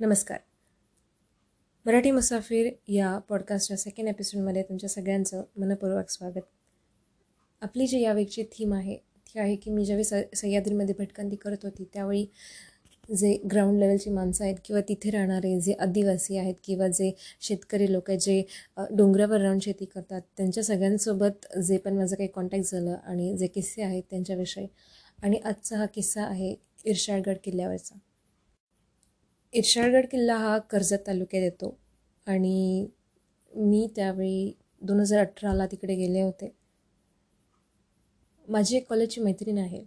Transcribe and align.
नमस्कार. 0.00 0.38
मराठी 1.86 2.10
मुसाफिर 2.10 2.70
या 2.88 3.18
पॉडकास्टच्या 3.18 3.76
सेकंड 3.76 4.08
एपिसोडमध्ये 4.08 4.62
तुमच्या 4.62 4.88
सगळ्यांचं 4.88 5.42
मनपूर्वक 5.58 6.10
स्वागत. 6.10 6.46
आपली 7.60 7.86
जी 7.86 8.00
यावेळची 8.00 8.42
थीम 8.42 8.74
आहे 8.74 8.96
ती 8.96 9.38
आहे 9.38 9.56
की 9.56 9.70
मी 9.70 9.84
ज्यावेळी 9.84 10.04
स 10.04 10.40
सह्याद्रीमध्ये 10.40 10.94
भटकंती 10.98 11.36
करत 11.36 11.56
होती 11.62 11.84
त्यावेळी 11.84 12.26
जे 13.16 13.36
ग्राउंड 13.52 13.78
लेवलची 13.78 14.10
माणसं 14.10 14.44
आहेत 14.44 14.56
किंवा 14.64 14.82
तिथे 14.88 15.10
राहणारे 15.10 15.60
जे 15.60 15.72
आदिवासी 15.72 16.36
आहेत 16.36 16.54
किंवा 16.64 16.88
जे 16.88 17.12
शेतकरी 17.40 17.92
लोक 17.92 18.10
आहेत 18.10 18.20
जे 18.20 18.42
डोंगरावर 18.90 19.40
राहून 19.40 19.58
शेती 19.58 19.84
करतात 19.84 20.22
त्यांच्या 20.36 20.64
सगळ्यांसोबत 20.64 21.58
जे 21.58 21.78
पण 21.78 21.96
माझं 21.96 22.16
काही 22.16 22.28
कॉन्टॅक्ट 22.28 22.72
झालं 22.72 22.96
आणि 23.04 23.36
जे 23.38 23.46
किस्से 23.46 23.82
आहेत 23.82 24.02
त्यांच्याविषयी. 24.10 24.66
आणि 25.22 25.36
आजचा 25.44 25.76
हा 25.76 25.86
किस्सा 25.86 26.22
आहे 26.22 26.54
इर्शाळगड 26.84 27.36
किल्ल्यावरचा. 27.44 27.98
इर्शाळगड 29.54 30.06
किल्ला 30.06 30.36
हा 30.36 30.58
कर्जत 30.70 30.98
तालुक्यात 31.06 31.42
येतो. 31.42 31.76
आणि 32.26 32.86
मी 33.52 33.86
त्यावेळी 33.96 34.52
दोन 34.82 35.00
हजार 35.00 35.20
अठराला 35.20 35.66
तिकडे 35.66 35.94
गेले 35.94 36.22
होते. 36.22 36.52
माझी 38.48 38.76
एक 38.76 38.88
कॉलेजची 38.88 39.20
मैत्रीण 39.20 39.58
आहे. 39.58 39.84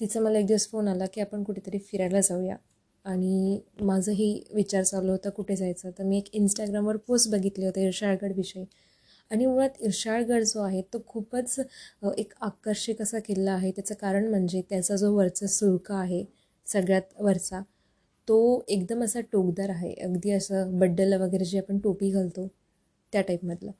तिचा 0.00 0.20
मला 0.20 0.38
एक 0.38 0.46
दिवस 0.46 0.68
फोन 0.70 0.88
आला 0.88 1.06
की 1.06 1.20
आपण 1.20 1.42
कुठेतरी 1.42 1.78
फिरायला 1.78 2.20
जाऊया. 2.20 2.56
आणि 3.04 3.58
माझंही 3.80 4.42
विचार 4.54 4.82
चालू 4.82 5.10
होता 5.10 5.30
कुठे 5.30 5.56
जायचं. 5.56 5.90
तर 5.98 6.04
मी 6.04 6.18
एक 6.18 6.28
इंस्टाग्रामवर 6.34 6.96
पोस्ट 6.96 7.30
बघितली 7.30 7.64
होती 7.64 7.84
इर्शाळगडविषयी 7.84 8.64
आणि 9.30 9.46
मुळात 9.46 9.80
इर्शाळगड 9.80 10.42
जो 10.42 10.62
आहे 10.62 10.82
तो 10.92 11.02
खूपच 11.06 11.58
एक 12.18 12.32
आकर्षक 12.40 13.02
असा 13.02 13.18
किल्ला 13.18 13.52
आहे. 13.52 13.70
त्याचं 13.72 13.94
कारण 13.94 14.28
म्हणजे 14.28 14.62
त्याचा 14.70 14.96
जो 14.96 15.14
वरचा 15.16 15.46
सुळका 15.46 15.96
आहे 15.96 16.24
सगळ्यात 16.66 17.20
वरचा 17.20 17.60
तो 18.28 18.64
एकदम 18.68 19.02
असा 19.04 19.20
टोकदार 19.32 19.70
आहे. 19.70 19.92
अगदी 19.94 20.30
असं 20.32 20.78
बड्डेला 20.78 21.16
वगैरे 21.18 21.44
जे 21.44 21.58
आपण 21.58 21.78
टोपी 21.78 22.10
घालतो 22.10 22.46
त्या 23.12 23.20
टाईपमधलं 23.22 23.70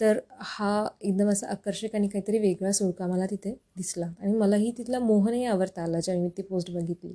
तर 0.00 0.18
हा 0.40 0.86
एकदम 1.00 1.28
असा 1.30 1.46
आकर्षक 1.50 1.94
आणि 1.94 2.08
काहीतरी 2.08 2.38
वेगळा 2.38 2.70
सुळका 2.72 3.06
मला 3.06 3.26
तिथे 3.26 3.50
दिसला. 3.76 4.06
आणि 4.20 4.32
मलाही 4.36 4.70
तिथला 4.78 4.98
मोहनही 4.98 5.44
आवडता 5.44 5.82
आला 5.82 6.00
ज्यावेळी 6.00 6.24
मी 6.24 6.30
ती 6.36 6.42
पोस्ट 6.42 6.70
बघितली. 6.70 7.12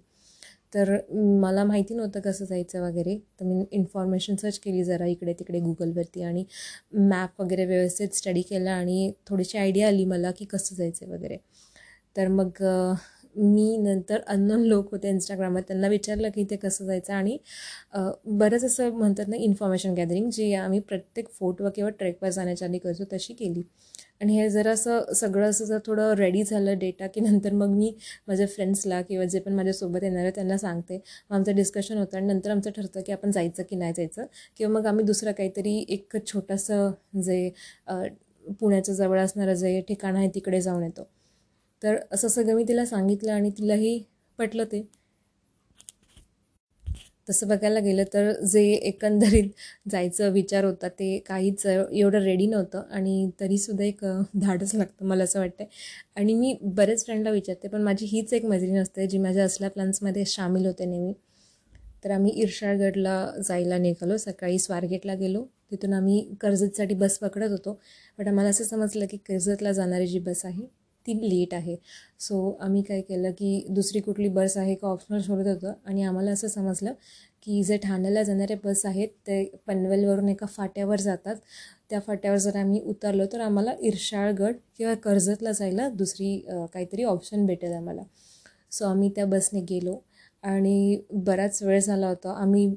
तर 0.73 0.95
मला 1.41 1.63
माहिती 1.63 1.93
नव्हतं 1.95 2.19
कसं 2.19 2.45
जायचं 2.45 2.81
वगैरे. 2.81 3.17
तर 3.39 3.45
मी 3.45 3.65
इन्फॉर्मेशन 3.71 4.35
सर्च 4.35 4.59
केली 4.59 4.83
जरा 4.83 5.05
इकडे 5.05 5.33
तिकडे 5.33 5.59
गुगलवरती 5.59 6.23
आणि 6.23 6.43
मॅप 7.09 7.41
वगैरे 7.41 7.65
व्यवस्थित 7.65 8.15
स्टडी 8.15 8.41
केला 8.41 8.71
आणि 8.71 9.11
थोडीशी 9.27 9.57
आयडिया 9.57 9.87
आली 9.87 10.05
मला 10.05 10.31
की 10.31 10.45
कसं 10.45 10.75
जायचं 10.75 11.11
वगैरे. 11.11 11.37
तर 12.15 12.27
मग 12.29 12.63
मी 13.37 13.77
नंतर 13.77 14.21
अननोन 14.27 14.61
लोक 14.63 14.91
होते 14.91 15.09
इंस्टाग्रामवर 15.09 15.61
त्यांना 15.61 15.87
विचारलं 15.87 16.29
की 16.35 16.43
ते 16.49 16.55
कसं 16.55 16.85
जायचं 16.85 17.13
आणि 17.13 17.37
बरंच 18.27 18.63
असं 18.65 18.89
म्हणतात 18.93 19.27
ना 19.27 19.35
इन्फॉर्मेशन 19.37 19.93
गॅदरिंग 19.93 20.29
जे 20.29 20.53
आम्ही 20.55 20.79
प्रत्येक 20.79 21.29
फोटो 21.29 21.69
किंवा 21.75 21.89
ट्रेकवर 21.99 22.29
जाण्याच्या 22.29 22.67
आधी 22.67 22.77
करतो 22.77 23.03
तशी 23.13 23.33
केली. 23.33 23.61
आणि 24.21 24.37
हे 24.37 24.49
जर 24.49 24.67
असं 24.67 25.13
सगळं 25.15 25.49
असं 25.49 25.65
जर 25.65 25.79
थोडं 25.85 26.13
रेडी 26.17 26.43
झालं 26.43 26.77
डेटा 26.79 27.07
की 27.07 27.21
नंतर 27.21 27.53
मग 27.53 27.69
मी 27.69 27.93
माझ्या 28.27 28.47
फ्रेंड्सला 28.47 29.01
किंवा 29.01 29.25
जे 29.25 29.39
पण 29.39 29.53
माझ्यासोबत 29.55 30.03
येणार 30.03 30.21
आहे 30.21 30.31
त्यांना 30.35 30.57
सांगते. 30.57 30.97
मग 31.29 31.35
आमचं 31.35 31.55
डिस्कशन 31.55 31.97
होतं 31.97 32.17
आणि 32.17 32.27
नंतर 32.27 32.51
आमचं 32.51 32.71
ठरतं 32.71 33.01
की 33.05 33.11
आपण 33.11 33.31
जायचं 33.31 33.63
की 33.69 33.75
नाही 33.75 33.93
जायचं. 33.97 34.25
किंवा 34.57 34.73
मग 34.79 34.85
आम्ही 34.87 35.05
दुसरं 35.05 35.31
काहीतरी 35.31 35.77
एक 35.89 36.17
छोटंसं 36.27 36.91
जे 37.21 37.49
पुण्याच्या 38.59 38.95
जवळ 38.95 39.19
असणारं 39.19 39.53
जे 39.55 39.79
ठिकाण 39.87 40.15
आहे 40.15 40.27
तिकडे 40.35 40.61
जाऊन 40.61 40.83
येतो. 40.83 41.07
तर 41.81 41.97
असं 42.11 42.27
सगळं 42.27 42.55
मी 42.55 42.63
तिला 42.67 42.85
सांगितलं 42.85 43.31
आणि 43.31 43.49
तिलाही 43.49 43.99
पटलं 44.39 44.63
ते. 44.63 44.81
तसं 47.27 47.47
बघायला 47.47 47.79
गेलं 47.79 48.03
तर 48.13 48.31
जे 48.43 48.61
एकंदरीत 48.73 49.49
जायचं 49.91 50.31
विचार 50.31 50.65
होता 50.65 50.87
ते 50.89 51.17
काहीच 51.27 51.65
एवढं 51.65 52.23
रेडी 52.23 52.45
नव्हतं 52.47 52.83
आणि 52.91 53.29
तरीसुद्धा 53.39 53.83
एक 53.85 54.03
धाडच 54.41 54.73
लागतं 54.75 55.05
मला 55.05 55.23
असं 55.23 55.39
वाटतं 55.39 55.63
आणि 56.15 56.33
मी 56.33 56.55
बरेच 56.63 57.05
फ्रेंडला 57.05 57.31
विचारते 57.31 57.67
पण 57.67 57.81
माझी 57.81 58.05
हीच 58.05 58.33
एक 58.33 58.45
मैत्रीण 58.45 58.77
असते 58.77 59.07
जी 59.07 59.17
माझ्या 59.17 59.45
असल्या 59.45 59.69
प्लॅन्समध्ये 59.69 60.25
सामील 60.25 60.65
होते 60.65 60.85
नेहमी. 60.85 61.13
तर 62.03 62.11
आम्ही 62.11 62.31
इर्शाळगडला 62.41 63.15
जायला 63.47 63.77
निघालो 63.77 64.17
सकाळी 64.17 64.59
स्वारगेटला 64.59 65.13
गेलो. 65.15 65.43
तिथून 65.71 65.93
आम्ही 65.93 66.21
कर्जतसाठी 66.41 66.93
बस 66.95 67.17
पकडत 67.19 67.51
होतो. 67.51 67.79
बट 68.19 68.27
आम्हाला 68.27 68.49
असं 68.49 68.63
समजलं 68.63 69.05
की 69.05 69.17
कर्जतला 69.27 69.71
जाणारी 69.71 70.07
जी 70.07 70.19
बस 70.19 70.45
आहे 70.45 70.65
ती 71.07 71.13
लेट 71.29 71.53
आहे. 71.53 71.75
सो 72.19 72.57
आम्ही 72.61 72.81
काय 72.83 73.01
केलं 73.01 73.31
की 73.31 73.65
दुसरी 73.69 73.99
कुठली 74.01 74.29
बस 74.29 74.57
आहे 74.57 74.75
का 74.75 74.87
ऑप्शनल 74.87 75.21
शोधत 75.21 75.47
होतं 75.47 75.73
आणि 75.85 76.03
आम्हाला 76.03 76.31
असं 76.31 76.47
समजलं 76.47 76.93
की 77.43 77.61
जे 77.63 77.77
ठाण्याला 77.77 78.23
जाणारे 78.23 78.55
बस 78.63 78.85
आहेत 78.85 79.09
ते 79.27 79.43
पनवेलवरून 79.67 80.29
एका 80.29 80.45
फाट्यावर 80.47 80.99
जातात. 80.99 81.35
त्या 81.89 81.99
फाट्यावर 82.07 82.37
जर 82.37 82.55
आम्ही 82.57 82.81
उतरलो 82.85 83.25
तर 83.33 83.41
आम्हाला 83.41 83.73
इर्शाळगड 83.81 84.55
किंवा 84.77 84.93
कर्जतला 85.03 85.51
जायला 85.51 85.87
दुसरी 85.89 86.37
काहीतरी 86.73 87.03
ऑप्शन 87.03 87.45
भेटेल 87.45 87.73
आम्हाला. 87.73 88.03
सो 88.71 88.85
आम्ही 88.85 89.09
त्या 89.15 89.25
बसने 89.25 89.61
गेलो 89.69 89.99
आणि 90.43 90.97
बराच 91.25 91.61
वेळ 91.63 91.79
झाला 91.79 92.07
होता. 92.07 92.31
आम्ही 92.31 92.67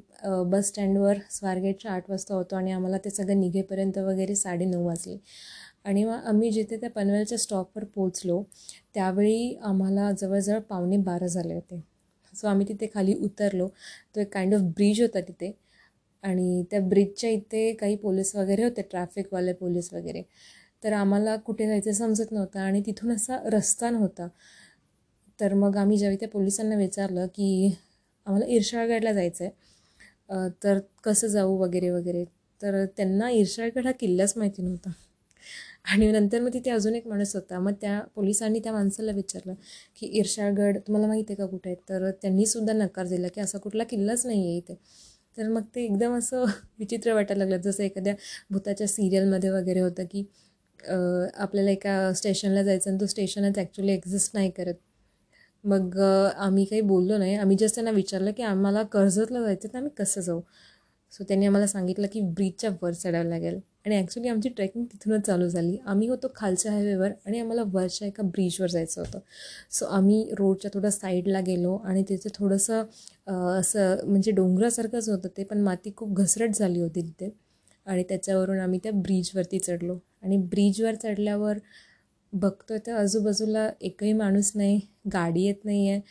बस 0.51 0.67
स्टँडवर 0.67 1.17
स्वारगेटच्या 1.31 1.91
आठ 1.91 2.09
वाजता 2.09 2.35
होतो 2.35 2.55
आणि 2.55 2.71
आम्हाला 2.71 2.97
ते 3.05 3.09
सगळं 3.09 3.39
निघेपर्यंत 3.39 3.97
वगैरे 3.97 4.35
साडेनऊ 4.35 4.85
वाजले. 4.85 5.17
आणि 5.85 6.03
मग 6.03 6.25
आम्ही 6.25 6.51
जिथे 6.51 6.77
त्या 6.77 6.89
पनवेलच्या 6.89 7.37
स्टॉपवर 7.37 7.83
पोचलो 7.95 8.41
त्यावेळी 8.93 9.55
आम्हाला 9.63 10.11
जवळजवळ 10.11 10.59
पावणे 10.59 10.97
बारा 10.97 11.27
झाले 11.27 11.53
होते. 11.53 11.81
सो 12.33 12.47
आम्ही 12.47 12.67
तिथे 12.67 12.87
खाली 12.93 13.13
उतरलो. 13.15 13.67
तो 14.15 14.19
एक 14.21 14.33
काइंड 14.33 14.53
ऑफ 14.55 14.61
ब्रिज 14.75 15.01
होता 15.01 15.21
तिथे. 15.27 15.51
आणि 16.23 16.63
त्या 16.71 16.79
ब्रिजच्या 16.81 17.29
इथे 17.29 17.71
काही 17.73 17.95
पोलीस 17.95 18.35
वगैरे 18.35 18.63
होते 18.63 18.81
ट्रॅफिकवाले 18.81 19.53
पोलीस 19.53 19.93
वगैरे. 19.93 20.21
तर 20.83 20.93
आम्हाला 20.93 21.35
कुठे 21.37 21.67
जायचं 21.67 21.91
समजत 21.93 22.31
नव्हतं 22.31 22.59
आणि 22.59 22.81
तिथून 22.85 23.11
असा 23.11 23.37
रस्ता 23.45 23.89
नव्हता. 23.89 24.27
तर 25.39 25.53
मग 25.53 25.77
आम्ही 25.77 25.97
ज्यावेळी 25.97 26.17
त्या 26.19 26.29
पोलिसांना 26.29 26.75
विचारलं 26.75 27.27
की 27.35 27.73
आम्हाला 28.27 28.45
इर्शाळगडला 28.45 29.13
जायचं 29.13 29.43
आहे 29.45 30.49
तर 30.63 30.79
कसं 31.03 31.27
जाऊ 31.27 31.57
वगैरे 31.57 31.89
वगैरे. 31.89 32.23
तर 32.61 32.85
त्यांना 32.97 33.29
इर्शाळगड 33.29 33.85
हा 33.85 33.91
किल्लाच 33.91 34.33
माहिती 34.37 34.61
नव्हता. 34.61 34.91
आणि 35.85 36.11
नंतर 36.11 36.39
मग 36.41 36.49
तिथे 36.53 36.69
अजून 36.71 36.95
एक 36.95 37.07
माणूस 37.07 37.35
होता. 37.35 37.59
मग 37.59 37.73
त्या 37.81 37.99
पोलिसांनी 38.15 38.59
त्या 38.59 38.71
माणसाला 38.73 39.11
विचारलं 39.11 39.53
की 39.97 40.07
ईर्षागड 40.19 40.77
तुम्हाला 40.87 41.07
माहिती 41.07 41.33
आहे 41.33 41.37
का 41.37 41.45
कुठे 41.47 41.69
आहेत? 41.69 41.77
तर 41.89 42.09
त्यांनीसुद्धा 42.21 42.73
नकार 42.73 43.07
दिला 43.07 43.27
की 43.27 43.41
असा 43.41 43.57
कुठला 43.57 43.83
किल्लाच 43.83 44.25
नाही 44.25 44.45
आहे 44.47 44.57
इथे. 44.57 44.75
तर 45.37 45.47
मग 45.49 45.63
ते 45.75 45.83
एकदम 45.85 46.17
असं 46.17 46.43
विचित्र 46.79 47.13
वाटायला 47.13 47.43
लागलं. 47.43 47.61
जसं 47.61 47.83
एखाद्या 47.83 48.13
भूताच्या 48.51 48.87
सिरियलमध्ये 48.87 49.49
वगैरे 49.49 49.79
होतं 49.79 50.05
की 50.11 50.23
आपल्याला 51.35 51.71
एका 51.71 52.11
स्टेशनला 52.13 52.63
जायचं 52.63 52.89
आणि 52.89 52.99
तो 53.01 53.05
स्टेशनच 53.05 53.57
ॲक्च्युली 53.57 53.91
एक्झिस्ट 53.93 54.31
नाही 54.35 54.49
करत. 54.51 54.73
मग 55.63 55.97
आम्ही 56.37 56.65
काही 56.65 56.81
बोललो 56.81 57.17
नाही. 57.17 57.35
आम्ही 57.35 57.57
जस्ट 57.57 57.75
त्यांना 57.75 57.91
विचारलं 57.91 58.31
की 58.37 58.43
आम्हाला 58.43 58.83
कर्जतला 58.83 59.41
जायचं 59.41 59.69
तर 59.73 59.77
आम्ही 59.77 59.91
कसं 59.97 60.21
जाऊ? 60.21 60.41
सो 61.13 61.23
त्यांनी 61.23 61.45
आम्हाला 61.45 61.67
सांगितलं 61.67 62.07
की 62.13 62.21
ब्रिजच्या 62.31 62.69
वर 62.81 62.93
चढावं 62.93 63.25
लागेल. 63.25 63.59
आणि 63.85 63.95
ॲक्च्युली 63.97 64.29
आमची 64.29 64.49
ट्रेकिंग 64.49 64.85
तिथूनच 64.85 65.25
चालू 65.25 65.47
झाली. 65.47 65.77
आम्ही 65.85 66.07
होतो 66.07 66.27
खालच्या 66.35 66.71
हायवेवर 66.71 67.11
आणि 67.25 67.39
आम्हाला 67.39 67.63
वरच्या 67.73 68.07
एका 68.07 68.23
ब्रिजवर 68.25 68.67
जायचं 68.69 69.01
होतं. 69.01 69.19
सो 69.71 69.85
आम्ही 69.87 70.23
रोडच्या 70.37 70.71
थोडं 70.73 70.89
साईडला 70.89 71.39
गेलो 71.41 71.75
आणि 71.77 72.03
तिथे 72.09 72.29
थोडंसं 72.35 72.83
असं 73.59 74.05
म्हणजे 74.07 74.31
डोंगरासारखंच 74.31 75.09
होतं 75.09 75.27
ते 75.37 75.43
पण 75.43 75.61
माती 75.63 75.91
खूप 75.97 76.17
घसरट 76.17 76.55
झाली 76.55 76.81
होती 76.81 77.01
तिथे. 77.01 77.29
आणि 77.85 78.03
त्याच्यावरून 78.09 78.59
आम्ही 78.59 78.79
त्या 78.83 78.91
ब्रिजवरती 78.93 79.59
चढलो. 79.59 79.97
आणि 80.23 80.37
ब्रिजवर 80.39 80.95
चढल्यावर 80.95 81.57
बघतोय 82.33 82.77
तर 82.85 82.95
आजूबाजूला 82.95 83.69
एकही 83.81 84.11
माणूस 84.13 84.51
नाही 84.55 84.79
गाडी 85.13 85.43
येत 85.45 85.65
नाही 85.65 85.87
आहे 85.89 86.01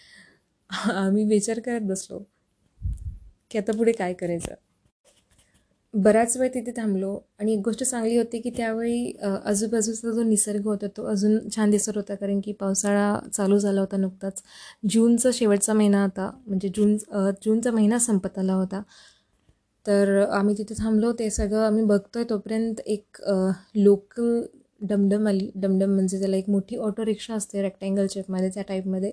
आम्ही 0.92 1.24
विचार 1.24 1.58
करत 1.60 1.80
बसलो 1.82 2.18
की 3.50 3.58
आता 3.58 3.72
पुढे 3.76 3.92
काय 3.92 4.12
करायचं? 4.14 4.54
बराच 5.94 6.36
वेळ 6.36 6.48
तिथे 6.54 6.72
थांबलो 6.76 7.18
आणि 7.40 7.52
एक 7.52 7.60
गोष्ट 7.64 7.82
चांगली 7.84 8.16
होती 8.16 8.38
की 8.40 8.50
त्यावेळी 8.56 9.12
आजूबाजूचा 9.44 10.10
जो 10.12 10.22
निसर्ग 10.22 10.66
होता 10.66 10.86
तो 10.96 11.04
अजून 11.10 11.38
छान 11.56 11.70
दिसत 11.70 11.96
होता. 11.96 12.14
कारण 12.14 12.40
की 12.44 12.52
पावसाळा 12.60 13.18
चालू 13.32 13.58
झाला 13.58 13.80
होता 13.80 13.96
नुकताच. 13.96 14.42
जूनचा 14.90 15.30
शेवटचा 15.34 15.72
महिना 15.74 16.02
होता 16.02 16.30
म्हणजे 16.46 16.68
जून 16.76 16.96
जूनचा 17.44 17.70
महिना 17.70 17.98
संपत 17.98 18.38
आला 18.38 18.52
होता. 18.54 18.82
तर 19.86 20.18
आम्ही 20.30 20.54
तिथे 20.58 20.74
थांबलो 20.78 21.12
ते 21.18 21.28
सगळं 21.30 21.66
आम्ही 21.66 21.84
बघतोय. 21.84 22.24
तोपर्यंत 22.30 22.80
एक 22.86 23.22
लोकल 23.76 24.40
डमडम 24.80 25.26
आली. 25.28 25.50
डमडम 25.54 25.94
म्हणजे 25.94 26.18
त्याला 26.20 26.36
एक 26.36 26.50
मोठी 26.50 26.76
ऑटो 26.78 27.04
रिक्षा 27.06 27.34
असते 27.34 27.62
रेक्टँगल 27.62 28.06
शेपमध्ये 28.10 28.48
त्या 28.54 28.62
टाईपमध्ये 28.68 29.12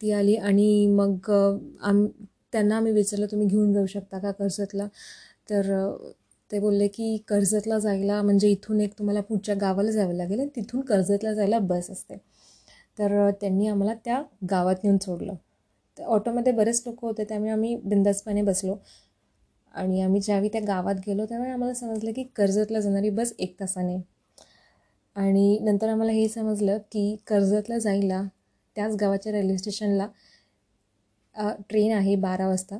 ती 0.00 0.12
आली 0.12 0.36
आणि 0.36 0.86
मग 0.88 1.30
आम 1.30 2.06
त्यांना 2.52 2.76
आम्ही 2.76 2.92
विचारलं 2.92 3.26
तुम्ही 3.26 3.46
घेऊन 3.46 3.72
जाऊ 3.72 3.86
शकता 3.86 4.18
का 4.18 4.30
कर्जतला? 4.32 4.86
तर 5.48 5.70
ते 6.50 6.58
बोलले 6.60 6.86
की 6.88 7.16
कर्जतला 7.28 7.78
जायला 7.78 8.20
म्हणजे 8.22 8.48
इथून 8.48 8.80
एक 8.80 8.98
तुम्हाला 8.98 9.20
पुढच्या 9.20 9.54
गावाला 9.54 9.90
जावं 9.90 10.14
लागेल 10.14 10.40
आणि 10.40 10.48
तिथून 10.56 10.80
कर्जतला 10.80 11.32
जायला 11.34 11.58
बस 11.58 11.90
असते. 11.90 12.16
तर 12.98 13.30
त्यांनी 13.40 13.66
आम्हाला 13.68 13.94
त्या 14.04 14.22
गावात 14.50 14.84
नेऊन 14.84 14.98
सोडलं. 14.98 15.34
तर 15.96 16.04
ऑटोमध्ये 16.06 16.52
बरेच 16.52 16.82
लोक 16.86 17.00
होते 17.04 17.24
त्यामुळे 17.24 17.50
आम्ही 17.52 17.74
बिंदासपणे 17.84 18.42
बसलो. 18.42 18.76
आणि 19.74 20.00
आम्ही 20.02 20.20
ज्यावेळी 20.20 20.48
त्या 20.48 20.60
गावात 20.66 20.94
गेलो 21.06 21.24
त्यावेळी 21.26 21.50
आम्हाला 21.50 21.74
समजलं 21.74 22.12
की 22.12 22.22
कर्जतला 22.36 22.80
जाणारी 22.80 23.10
बस 23.10 23.32
एक 23.38 23.54
तासाने. 23.60 23.96
आणि 25.16 25.58
नंतर 25.62 25.88
आम्हाला 25.88 26.12
हे 26.12 26.28
समजलं 26.28 26.78
की 26.92 27.16
कर्जतला 27.26 27.78
जायला 27.78 28.22
त्याच 28.76 28.94
गावाच्या 28.96 29.32
रेल्वे 29.32 29.56
स्टेशनला 29.58 30.06
ट्रेन 31.68 31.92
आहे 31.92 32.14
बारा 32.16 32.46
वाजता 32.48 32.78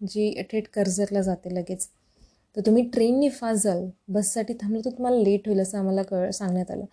जी 0.00 0.42
थेट 0.50 0.68
कर्जतला 0.68 1.20
जाते 1.22 1.54
लगेच. 1.54 1.88
तर 2.56 2.60
तुम्ही 2.60 2.82
ट्रेननी 2.90 3.28
फास्ट 3.30 3.64
जाल. 3.64 3.84
बससाठी 4.08 4.54
थांबलं 4.54 4.80
तर 4.84 4.90
तुम्हाला 4.90 5.16
लेट 5.22 5.48
होईल 5.48 5.60
असं 5.60 5.78
आम्हाला 5.78 6.02
कळ 6.02 6.30
सांगण्यात 6.30 6.70
आलं. 6.70 6.84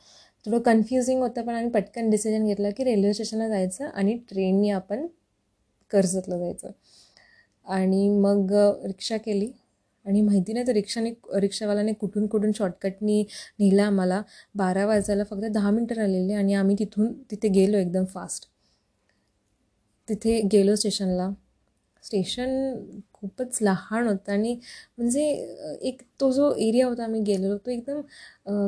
थोडं 0.45 0.59
कन्फ्युजिंग 0.59 1.21
होतं 1.21 1.41
पण 1.41 1.53
आम्ही 1.55 1.71
पटकन 1.71 2.09
डिसिजन 2.09 2.45
घेतलं 2.45 2.69
की 2.77 2.83
रेल्वे 2.83 3.13
स्टेशनला 3.13 3.47
जायचं 3.49 3.85
आणि 3.85 4.17
ट्रेननी 4.29 4.69
आपण 4.69 5.05
कर्जतला 5.91 6.37
जायचं. 6.37 6.71
आणि 7.65 8.07
मग 8.09 8.51
रिक्षा 8.85 9.17
केली. 9.17 9.51
आणि 10.05 10.21
माहिती 10.21 10.53
नाही 10.53 10.67
तर 10.67 10.71
रिक्षाने 10.71 11.11
रिक्षावाल्याने 11.39 11.93
कुठून 11.93 12.27
कुठून 12.27 12.51
शॉर्टकटनी 12.51 13.23
नेलं 13.59 13.81
आम्हाला. 13.83 14.21
बारा 14.55 14.85
वाजायला 14.85 15.23
फक्त 15.23 15.45
दहा 15.45 15.71
मिनटं 15.71 15.95
राहिलेली 15.95 16.33
आणि 16.33 16.53
आम्ही 16.53 16.75
तिथून 16.79 17.13
तिथे 17.31 17.47
गेलो 17.49 17.77
एकदम 17.77 18.05
फास्ट 18.05 18.47
तिथे 20.07 20.39
गेलो 20.51 20.75
स्टेशनला 20.75 21.29
स्टेशन 22.03 22.49
खूपच 23.13 23.57
लहान 23.61 24.07
होतं 24.07 24.31
आणि 24.33 24.55
म्हणजे 24.97 25.23
एक 25.83 26.01
तो 26.21 26.31
जो 26.31 26.53
एरिया 26.59 26.87
होता 26.87 27.03
आम्ही 27.03 27.21
गेलेलो 27.23 27.57
तो 27.57 27.71
एकदम 27.71 28.01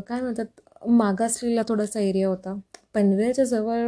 काय 0.07 0.21
म्हणतात 0.21 0.61
मागासलेला 0.89 1.61
थोडासा 1.67 1.99
एरिया 1.99 2.27
होता. 2.27 2.53
पनवेलच्या 2.95 3.43
जवळ 3.45 3.81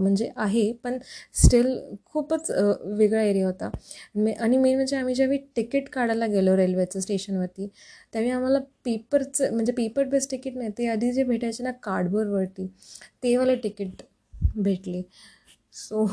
म्हणजे 0.00 0.28
आहे 0.36 0.70
पण 0.84 0.96
स्टील 1.36 1.66
खूपच 2.04 2.50
वेगळा 2.50 3.22
एरिया 3.22 3.46
होता. 3.46 3.70
मे 4.14 4.32
आणि 4.34 4.56
मेन 4.56 4.74
म्हणजे 4.76 4.96
आम्ही 4.96 5.14
ज्यावेळी 5.14 5.38
तिकीट 5.56 5.88
काढायला 5.92 6.26
गेलो 6.26 6.56
रेल्वेचं 6.56 7.00
स्टेशनवरती 7.00 7.66
त्यावेळी 8.12 8.30
आम्हाला 8.32 8.58
पेपरचं 8.84 9.52
म्हणजे 9.54 9.72
पेपर 9.72 10.04
बेस्ड 10.08 10.30
तिकीट 10.32 10.56
नाही 10.56 10.70
ते 10.78 10.86
आधी 10.90 11.12
जे 11.12 11.24
भेटायचे 11.24 11.64
ना 11.64 11.70
कार्डबोर्डवरती 11.82 12.66
तेवाले 13.22 13.56
तिकीट 13.64 14.02
भेटले. 14.56 15.02
सो 15.74 16.04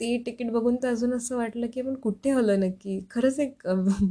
ते 0.00 0.16
तिकीट 0.26 0.50
बघून 0.52 0.76
तर 0.82 0.88
अजून 0.88 1.12
असं 1.14 1.36
वाटलं 1.36 1.66
की 1.72 1.80
आपण 1.80 1.94
कुठे 2.02 2.30
आलो 2.30 2.56
नक्की? 2.56 3.00
खरंच 3.10 3.38
एक 3.40 3.66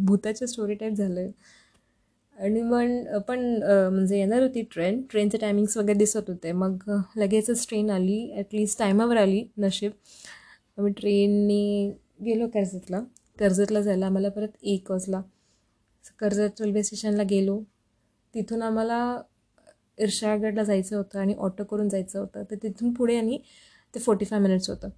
भूताच्या 0.07 0.47
स्टोरी 0.47 0.73
टाईप 0.75 0.93
झालं 0.93 1.19
आहे 1.19 1.31
आणि 2.37 2.61
मग 2.61 3.17
पण 3.27 3.39
म्हणजे 3.63 4.17
येणार 4.17 4.41
होती 4.41 4.61
ट्रेन 4.71 5.01
ट्रेनचे 5.11 5.37
टायमिंग्स 5.37 5.77
वगैरे 5.77 5.97
दिसत 5.99 6.29
होते. 6.29 6.51
मग 6.51 6.83
लगेचच 7.17 7.65
ट्रेन 7.69 7.89
आली. 7.91 8.19
ॲटलिस्ट 8.37 8.79
टायमावर 8.79 9.17
आली 9.17 9.43
नशीब. 9.59 9.91
आम्ही 10.77 10.93
ट्रेनने 10.93 11.89
गेलो 12.25 12.47
कर्जतला. 12.53 12.99
कर्जतला 13.39 13.81
जायला 13.81 14.05
आम्हाला 14.05 14.29
परत 14.29 14.57
एक 14.63 14.91
वाजला. 14.91 15.21
कर्जत 16.19 16.61
रेल्वे 16.61 16.83
स्टेशनला 16.83 17.23
गेलो. 17.29 17.59
तिथून 18.33 18.61
आम्हाला 18.61 18.99
इर्शागडला 19.97 20.63
जायचं 20.63 20.95
होतं 20.97 21.19
आणि 21.19 21.33
ऑटो 21.39 21.63
करून 21.63 21.89
जायचं 21.89 22.19
होतं. 22.19 22.43
तर 22.51 22.55
तिथून 22.63 22.93
पुढे 22.93 23.17
आणि 23.17 23.39
ते 23.93 23.99
फोर्टी 23.99 24.25
फाय 24.25 24.39
मिनिट्स 24.39 24.69
होतं. 24.69 24.89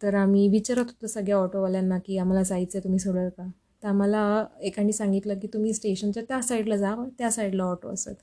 तर 0.00 0.14
आम्ही 0.14 0.48
विचारत 0.48 0.84
होतो 0.86 1.06
सगळ्या 1.06 1.36
ऑटोवाल्यांना 1.36 1.98
की 1.98 2.18
आम्हाला 2.18 2.42
जायचं 2.42 2.78
आहे 2.78 2.84
तुम्ही 2.84 2.98
सोडाल 2.98 3.28
का? 3.28 3.46
तर 3.82 3.88
आम्हाला 3.88 4.44
एकाने 4.60 4.92
सांगितलं 4.92 5.38
की 5.38 5.46
तुम्ही 5.54 5.72
स्टेशनच्या 5.74 6.22
त्या 6.28 6.40
साईडला 6.42 6.76
जा 6.76 6.94
त्या 7.18 7.30
साईडला 7.30 7.64
ऑटो 7.64 7.88
असत. 7.88 8.14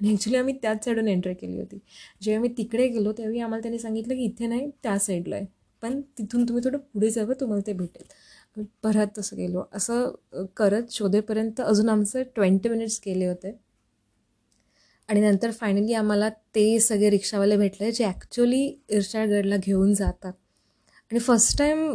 आणि 0.00 0.10
ॲक्च्युली 0.10 0.38
आम्ही 0.38 0.54
त्याच 0.62 0.84
साईडून 0.84 1.08
एंट्री 1.08 1.34
केली 1.34 1.56
होती. 1.58 1.78
जेव्हा 2.22 2.40
मी 2.42 2.48
तिकडे 2.58 2.88
गेलो 2.88 3.12
तेव्हाही 3.12 3.40
आम्हाला 3.40 3.62
त्यांनी 3.62 3.78
सांगितलं 3.78 4.14
की 4.14 4.24
इथे 4.24 4.46
नाही 4.46 4.70
त्या 4.82 4.98
साईडला 4.98 5.36
आहे. 5.36 5.46
पण 5.82 6.00
तिथून 6.18 6.44
तुम्ही 6.48 6.64
थोडं 6.64 6.78
पुढे 6.94 7.10
जावं 7.10 7.32
तुम्हाला 7.40 7.66
ते 7.66 7.72
भेटेल. 7.72 8.06
परत 8.84 9.18
तसं 9.18 9.36
गेलो. 9.36 9.62
असं 9.72 10.44
करत 10.56 10.92
शोधेपर्यंत 10.92 11.60
अजून 11.60 11.88
आमचं 11.88 12.22
ट्वेंटी 12.34 12.68
मिनिट्स 12.68 13.00
गेले 13.06 13.26
होते. 13.26 13.52
आणि 15.08 15.20
नंतर 15.20 15.50
फायनली 15.50 15.92
आम्हाला 15.94 16.28
ते 16.54 16.78
सगळे 16.80 17.10
रिक्षावाले 17.10 17.56
भेटले 17.56 17.90
जे 17.92 18.04
ॲक्च्युली 18.04 18.64
इर्शाळगडला 18.88 19.56
घेऊन 19.56 19.92
जातात. 19.94 20.32
आणि 21.10 21.18
फर्स्ट 21.20 21.58
टाईम 21.58 21.94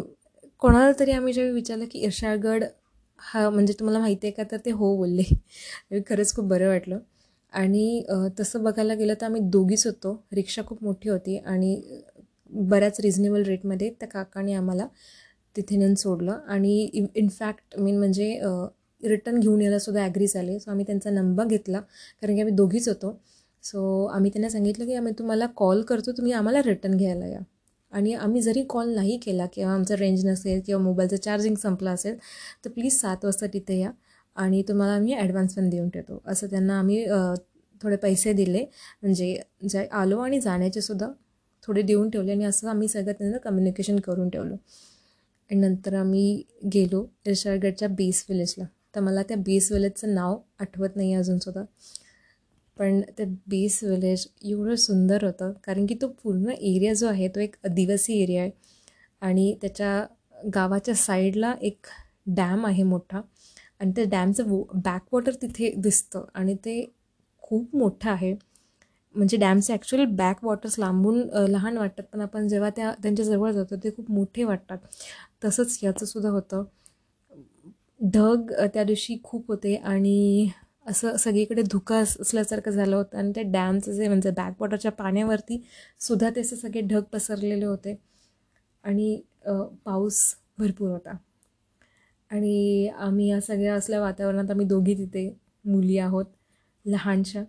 कोणाला 0.61 0.91
तरी 0.99 1.11
आम्ही 1.11 1.33
जेव्हा 1.33 1.53
विचारलं 1.53 1.85
की 1.91 1.99
इर्शाळगड 1.99 2.63
हा 3.19 3.49
म्हणजे 3.49 3.73
तुम्हाला 3.79 3.99
माहिती 3.99 4.27
आहे 4.27 4.33
का? 4.33 4.43
तर 4.51 4.57
ते 4.65 4.71
हो 4.71 4.95
बोलले. 4.97 5.23
खरंच 6.09 6.33
खूप 6.35 6.45
बरं 6.45 6.67
वाटलं. 6.67 6.99
आणि 7.53 8.03
तसं 8.39 8.63
बघायला 8.63 8.93
गेलं 8.95 9.13
तर 9.21 9.25
आम्ही 9.25 9.41
दोघीच 9.51 9.85
होतो. 9.87 10.13
रिक्षा 10.33 10.61
खूप 10.67 10.83
मोठी 10.83 11.09
होती 11.09 11.37
आणि 11.39 11.81
बऱ्याच 12.69 12.99
रिजनेबल 12.99 13.43
रेटमध्ये 13.45 13.89
त्या 13.99 14.07
काकाने 14.09 14.53
आम्हाला 14.53 14.87
तिथे 15.55 15.77
नेऊन 15.77 15.93
सोडलं. 15.95 16.37
आणि 16.47 16.79
इनफॅक्ट 17.15 17.79
मीन 17.79 17.97
म्हणजे 17.99 18.39
रिटर्न 19.03 19.39
घेऊन 19.39 19.61
यायलासुद्धा 19.61 20.03
ॲग्री 20.03 20.27
झाले. 20.27 20.59
सो 20.59 20.71
आम्ही 20.71 20.85
त्यांचा 20.85 21.09
नंबर 21.11 21.45
घेतला. 21.47 21.79
कारण 22.21 22.35
की 22.35 22.41
आम्ही 22.41 22.55
दोघीच 22.55 22.87
होतो. 22.89 23.17
सो 23.63 24.05
आम्ही 24.07 24.31
त्यांना 24.33 24.49
सांगितलं 24.49 24.85
की 24.85 24.95
आम्ही 24.95 25.13
तुम्हाला 25.19 25.45
कॉल 25.55 25.81
करतो. 25.89 26.11
तुम्ही 26.17 26.33
आम्हाला 26.33 26.61
रिटर्न 26.65 26.97
घ्यायला 26.97 27.27
या. 27.27 27.39
आणि 27.91 28.13
आम्ही 28.13 28.41
जरी 28.41 28.63
कॉल 28.69 28.93
नाही 28.95 29.17
केला 29.17 29.45
किंवा 29.53 29.73
आमचं 29.73 29.95
रेंज 29.95 30.25
नसेल 30.25 30.61
किंवा 30.65 30.81
मोबाईलचं 30.83 31.15
चार्जिंग 31.17 31.55
संपलं 31.55 31.89
असेल 31.91 32.17
तर 32.65 32.69
प्लीज 32.69 32.99
सात 32.99 33.25
वाजता 33.25 33.47
तिथे 33.53 33.79
या 33.79 33.91
आणि 34.35 34.61
तुम्हाला 34.67 34.93
आम्ही 34.93 35.13
ॲडव्हान्स 35.13 35.55
पण 35.55 35.69
देऊन 35.69 35.89
ठेवतो. 35.89 36.21
असं 36.25 36.47
त्यांना 36.47 36.77
आम्ही 36.79 37.05
थोडे 37.81 37.95
पैसे 37.97 38.33
दिले. 38.33 38.63
म्हणजे 39.01 39.37
जे 39.69 39.85
आलो 39.93 40.19
आणि 40.19 40.39
जाण्याचे 40.41 40.79
थोडे 41.63 41.81
देऊन 41.81 42.09
ठेवले 42.09 42.31
आणि 42.31 42.45
असं 42.45 42.69
आम्ही 42.69 42.87
सगळं 42.87 43.13
त्यांना 43.13 43.37
कम्युनिकेशन 43.37 43.99
करून 43.99 44.29
ठेवलं. 44.29 44.55
आणि 45.49 45.59
नंतर 45.59 45.93
आम्ही 45.93 46.43
गेलो 46.73 47.05
इर्शाळगडच्या 47.25 47.87
बेस 47.89 48.25
विलेजला 48.29 48.65
तर 48.95 49.01
मला 49.01 49.23
त्या 49.23 49.37
बेस 49.37 49.71
विलेजचं 49.71 50.13
नाव 50.15 50.37
आठवत 50.59 50.95
नाही 50.95 51.13
अजूनसुद्धा 51.13 51.63
पण 52.81 53.01
ते 53.17 53.25
बेस 53.49 53.79
विलेज 53.83 54.27
एवढं 54.45 54.75
सुंदर 54.77 55.25
होतं. 55.25 55.51
कारण 55.65 55.85
की 55.85 55.95
तो 55.95 56.07
पूर्ण 56.23 56.51
एरिया 56.51 56.93
जो 56.93 57.07
आहे 57.07 57.27
तो 57.29 57.39
एक 57.39 57.55
आदिवासी 57.65 58.21
एरिया 58.23 58.41
आहे. 58.43 58.51
आणि 59.21 59.53
त्याच्या 59.61 60.05
गावाच्या 60.55 60.95
साईडला 60.95 61.53
एक 61.61 61.87
डॅम 62.35 62.65
आहे 62.67 62.83
मोठा. 62.83 63.21
आणि 63.79 63.91
त्या 63.95 64.05
डॅमचं 64.11 64.47
वो 64.49 64.63
बॅकवॉटर 64.85 65.33
तिथे 65.41 65.71
दिसतं. 65.77 66.25
आणि 66.35 66.55
ते 66.65 66.75
खूप 67.43 67.75
मोठं 67.75 68.09
आहे. 68.11 68.33
म्हणजे 69.15 69.37
डॅमचे 69.37 69.73
ॲक्च्युअली 69.73 70.05
बॅक 70.15 70.43
वॉटर्स 70.45 70.79
लांबून 70.79 71.19
लहान 71.49 71.77
वाटतात. 71.77 72.03
पण 72.13 72.21
आपण 72.21 72.47
जेव्हा 72.47 72.69
त्या 72.75 72.93
त्यांच्याजवळ 73.03 73.51
जातो 73.51 73.75
ते 73.83 73.91
खूप 73.97 74.11
मोठे 74.11 74.43
वाटतात. 74.43 74.77
तसंच 75.45 75.79
याचंसुद्धा 75.83 76.29
होतं. 76.29 76.63
ढग 78.13 78.51
त्या 78.73 78.83
दिवशी 78.83 79.17
खूप 79.23 79.47
होते. 79.47 79.75
आणि 79.75 80.49
असं 80.91 81.15
सगळीकडे 81.17 81.61
धुका 81.71 81.97
असल्यासारखं 81.99 82.71
झालं 82.71 82.95
होतं. 82.95 83.17
आणि 83.17 83.31
ते 83.35 83.43
डॅमचं 83.51 83.91
जे 83.93 84.07
म्हणजे 84.07 84.31
बॅकवॉटरच्या 84.31 84.91
पाण्यावरती 84.91 85.61
सुद्धा 85.99 86.29
त्याचे 86.29 86.55
सगळे 86.55 86.81
ढग 86.87 87.03
पसरलेले 87.13 87.65
होते. 87.65 87.95
आणि 88.83 89.21
पाऊस 89.85 90.23
भरपूर 90.59 90.89
होता. 90.89 91.15
आणि 92.31 92.87
आम्ही 92.97 93.27
या 93.29 93.39
सगळ्या 93.41 93.73
असल्या 93.75 93.99
वातावरणात 94.01 94.51
आम्ही 94.51 94.65
दोघी 94.67 94.93
तिथे 94.97 95.29
मुली 95.65 95.97
आहोत 95.97 96.25
लहानशा. 96.85 97.43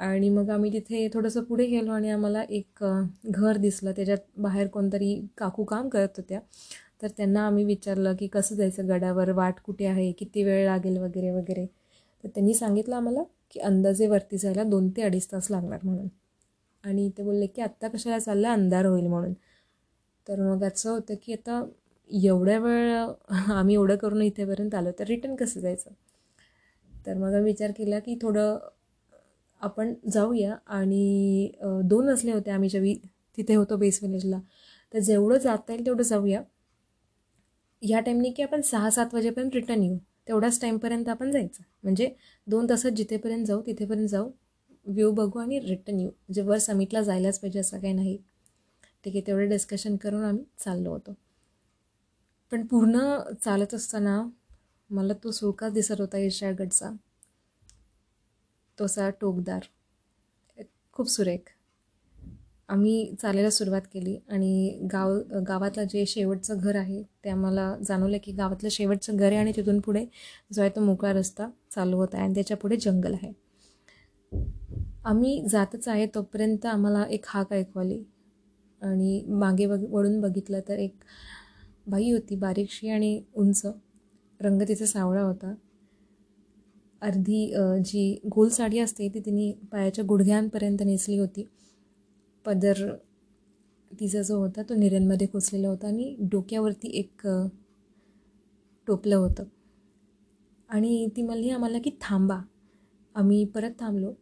आणि 0.00 0.28
मग 0.28 0.50
आम्ही 0.50 0.72
तिथे 0.72 1.08
थोडंसं 1.14 1.42
पुढे 1.44 1.66
गेलो 1.66 1.92
आणि 1.92 2.10
आम्हाला 2.10 2.42
एक 2.50 2.84
घर 3.26 3.56
दिसलं. 3.56 3.92
त्याच्यात 3.92 4.18
बाहेर 4.38 4.66
कोणतरी 4.68 5.14
काकू 5.38 5.64
काम 5.64 5.88
करत 5.88 6.16
होत्या. 6.16 6.40
तर 7.00 7.08
त्यांना 7.16 7.46
आम्ही 7.46 7.64
विचारलं 7.64 8.14
की 8.18 8.26
कसं 8.26 8.56
जायचं 8.56 8.88
गडावर 8.88 9.30
वाट 9.32 9.60
कुठे 9.64 9.86
आहे 9.86 10.10
किती 10.12 10.42
वेळ 10.44 10.64
लागेल 10.66 10.96
वगैरे 10.98 11.30
वगैरे. 11.30 11.66
तर 12.24 12.28
त्यांनी 12.28 12.54
सांगितलं 12.54 12.96
आम्हाला 12.96 13.22
की 13.50 13.60
अंदाजे 13.60 14.06
वरती 14.06 14.38
जायला 14.38 14.62
दोन 14.64 14.88
ते 14.96 15.02
अडीच 15.02 15.30
तास 15.32 15.50
लागणार 15.50 15.78
म्हणून. 15.84 16.08
आणि 16.84 17.08
ते 17.18 17.22
बोलले 17.22 17.46
की 17.46 17.62
आत्ता 17.62 17.88
कशाला 17.88 18.18
चाललं 18.18 18.48
अंधार 18.48 18.86
होईल 18.86 19.06
म्हणून. 19.06 19.32
तर 20.26 20.40
मग 20.42 20.64
असं 20.64 20.90
होतं 20.90 21.14
की 21.22 21.32
आता 21.32 21.62
एवढ्या 22.10 22.58
वेळ 22.58 22.92
आम्ही 23.52 23.74
एवढं 23.74 23.96
करून 23.96 24.22
इथेपर्यंत 24.22 24.74
आलो 24.74 24.90
तर 24.98 25.04
रिटर्न 25.08 25.34
कसं 25.36 25.60
जायचं? 25.60 25.90
तर 27.06 27.14
मग 27.14 27.26
आम्ही 27.28 27.42
विचार 27.44 27.70
केला 27.78 27.98
की 27.98 28.16
थोडं 28.22 28.58
आपण 29.60 29.92
जाऊया. 30.12 30.56
आणि 30.66 31.50
दोन 31.84 32.08
असले 32.10 32.32
होते 32.32 32.50
आम्ही 32.50 32.68
जेव्हा 32.68 32.94
तिथे 33.38 33.54
होतो 33.54 33.76
बेस 33.76 34.02
विलेजला. 34.02 34.40
तर 34.94 34.98
जेवढं 34.98 35.38
जाता 35.38 35.72
येईल 35.72 35.84
तेवढं 35.86 36.02
जाऊया. 36.02 36.42
या 37.82 38.00
टाईमनी 38.00 38.30
की 38.30 38.42
आपण 38.42 38.60
सहा 38.60 38.90
सात 38.90 39.14
वाजेपर्यंत 39.14 39.54
रिटर्न 39.54 39.82
येऊ. 39.82 39.98
तेवढ्याच 40.28 40.60
टाईमपर्यंत 40.60 41.08
आपण 41.08 41.30
जायचं. 41.30 41.62
म्हणजे 41.82 42.10
दोन 42.46 42.66
तासात 42.70 42.90
जिथेपर्यंत 42.90 43.46
जाऊ 43.46 43.62
तिथेपर्यंत 43.62 44.08
जाऊ 44.08 44.30
व्ह्यू 44.86 45.10
बघू 45.12 45.38
आणि 45.38 45.60
रिटर्न 45.60 45.98
येऊ. 46.00 46.08
म्हणजे 46.08 46.42
वर 46.42 46.58
समिटला 46.58 47.02
जायलाच 47.02 47.38
पाहिजे 47.38 47.60
असं 47.60 47.80
काही 47.80 47.92
नाही. 47.92 48.16
ठीक 49.04 49.16
आहे 49.16 49.26
तेवढं 49.26 49.48
डिस्कशन 49.48 49.96
करून 49.96 50.24
आम्ही 50.24 50.44
चाललो 50.58 50.90
होतो. 50.90 51.14
पण 52.52 52.66
पूर्ण 52.66 52.98
चालत 53.44 53.74
असताना 53.74 54.22
मला 54.90 55.12
तो 55.24 55.30
सुळकाच 55.30 55.72
दिसत 55.72 56.00
होता 56.00 56.18
ईर्षागडचा 56.18 56.90
तो 58.78 58.84
असा 58.84 59.10
टोकदार. 59.10 59.60
खूप 60.92 61.08
सुरेख. 61.08 61.40
आम्ही 62.68 63.14
चालायला 63.20 63.50
सुरुवात 63.50 63.80
केली 63.92 64.16
आणि 64.28 64.78
गाव 64.92 65.12
गावातलं 65.48 65.84
जे 65.84 66.04
शेवटचं 66.06 66.58
घर 66.58 66.76
आहे 66.76 67.02
ते 67.24 67.30
आम्हाला 67.30 67.74
जाणवलं 67.82 68.18
की 68.22 68.32
गावातलं 68.32 68.68
शेवटचं 68.68 69.16
घर 69.16 69.26
आहे 69.26 69.36
आणि 69.36 69.52
तिथून 69.56 69.78
पुढे 69.80 70.04
जो 70.52 70.60
आहे 70.62 70.70
तो 70.76 70.80
मोकळा 70.80 71.12
रस्ता 71.12 71.48
चालू 71.70 71.96
होता 71.96 72.16
आहे 72.16 72.24
आणि 72.24 72.34
त्याच्या 72.34 72.56
पुढे 72.56 72.76
जंगल 72.76 73.14
आहे. 73.14 73.32
आम्ही 75.04 75.40
जातच 75.50 75.88
आहे 75.88 76.06
तोपर्यंत 76.14 76.66
आम्हाला 76.66 77.04
एक 77.10 77.24
हाक 77.28 77.52
ऐकू 77.52 77.80
आली 77.80 78.02
आणि 78.82 79.22
मागे 79.30 79.66
बघ 79.66 79.82
वळून 79.90 80.20
बघितलं 80.20 80.60
तर 80.68 80.78
एक 80.78 81.04
बाई 81.86 82.10
होती 82.12 82.36
बारीकशी 82.36 82.88
आणि 82.88 83.20
उंच 83.34 83.62
रंग 84.40 84.62
तिचा 84.68 84.86
सावळा 84.86 85.22
होता. 85.22 85.54
अर्धी 87.02 87.46
जी 87.84 88.18
गोल 88.30 88.48
साडी 88.48 88.78
असते 88.78 89.08
ती 89.08 89.20
तिने 89.20 89.50
पायाच्या 89.72 90.04
गुडघ्यांपर्यंत 90.04 90.82
नेसली 90.82 91.18
होती. 91.18 91.46
पदर 92.46 92.94
तिचा 94.00 94.22
जो 94.22 94.38
होता 94.38 94.62
तो 94.62 94.74
निऱ्यांमध्ये 94.74 95.26
खोचलेला 95.26 95.68
होता 95.68 95.86
आणि 95.86 96.16
डोक्यावरती 96.20 96.88
एक 96.88 97.26
टोपलं 98.86 99.16
होतं. 99.16 99.44
आणि 100.68 101.08
ती 101.16 101.22
म्हणली 101.22 101.50
आम्हाला 101.50 101.78
की 101.78 101.90
थांबा. 102.00 102.40
आम्ही 103.14 103.44
परत 103.44 103.70
थांबलो. 103.80 104.12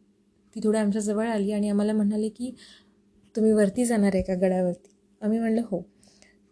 ती 0.55 0.61
थोडं 0.65 0.79
आमच्याजवळ 0.79 1.29
आली 1.29 1.53
आणि 1.53 1.69
आम्हाला 1.69 1.93
म्हणाले 1.93 2.29
की 2.29 2.55
तुम्ही 3.37 3.53
वरती 3.53 3.85
जाणार 3.85 4.11
आहे 4.15 4.23
का 4.23 4.35
गडावरती? 4.35 4.89
आम्ही 5.21 5.39
म्हणलं 5.39 5.61
हो. 5.65 5.81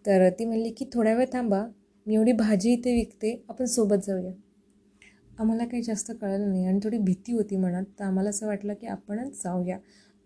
तर 0.07 0.29
ती 0.31 0.45
म्हणली 0.45 0.71
की 0.71 0.85
थोड्या 0.93 1.15
वेळ 1.15 1.27
थांबा. 1.33 1.67
मी 2.07 2.15
एवढी 2.15 2.33
भाजी 2.33 2.73
इथे 2.73 2.95
विकते. 2.95 3.45
आपण 3.49 3.65
सोबत 3.65 4.05
जाऊया. 4.07 4.33
आम्हाला 5.39 5.65
काही 5.67 5.83
जास्त 5.83 6.13
कळलं 6.21 6.49
नाही 6.49 6.67
आणि 6.67 6.79
थोडी 6.85 6.99
भीती 6.99 7.33
होती 7.33 7.57
मनात. 7.57 7.85
तर 7.99 8.05
आम्हाला 8.05 8.31
असं 8.31 8.47
वाटलं 8.47 8.75
की 8.75 8.87
आपणच 8.87 9.43
जाऊया. 9.45 9.79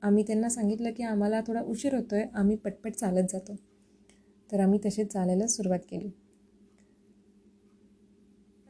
आम्ही 0.02 0.22
त्यांना 0.26 0.48
सांगितलं 0.48 0.90
की 0.92 1.02
आम्हाला 1.02 1.40
थोडा 1.46 1.60
उशीर 1.62 1.94
होतो 1.94 2.14
आहे 2.16 2.24
आम्ही 2.34 2.56
पटपट 2.56 2.92
चालत 2.94 3.32
जातो. 3.32 3.56
तर 4.50 4.60
आम्ही 4.60 4.78
तसेच 4.84 5.12
चालायला 5.12 5.46
सुरुवात 5.46 5.78
केली. 5.90 6.10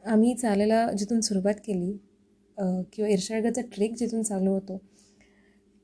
आम्ही 0.03 0.33
चालायला 0.35 0.85
जिथून 0.97 1.21
सुरुवात 1.21 1.53
केली 1.65 1.91
किंवा 2.93 3.09
इर्शाळगडचा 3.09 3.61
ट्रेक 3.73 3.95
जिथून 3.97 4.23
चालू 4.23 4.51
होतो 4.51 4.77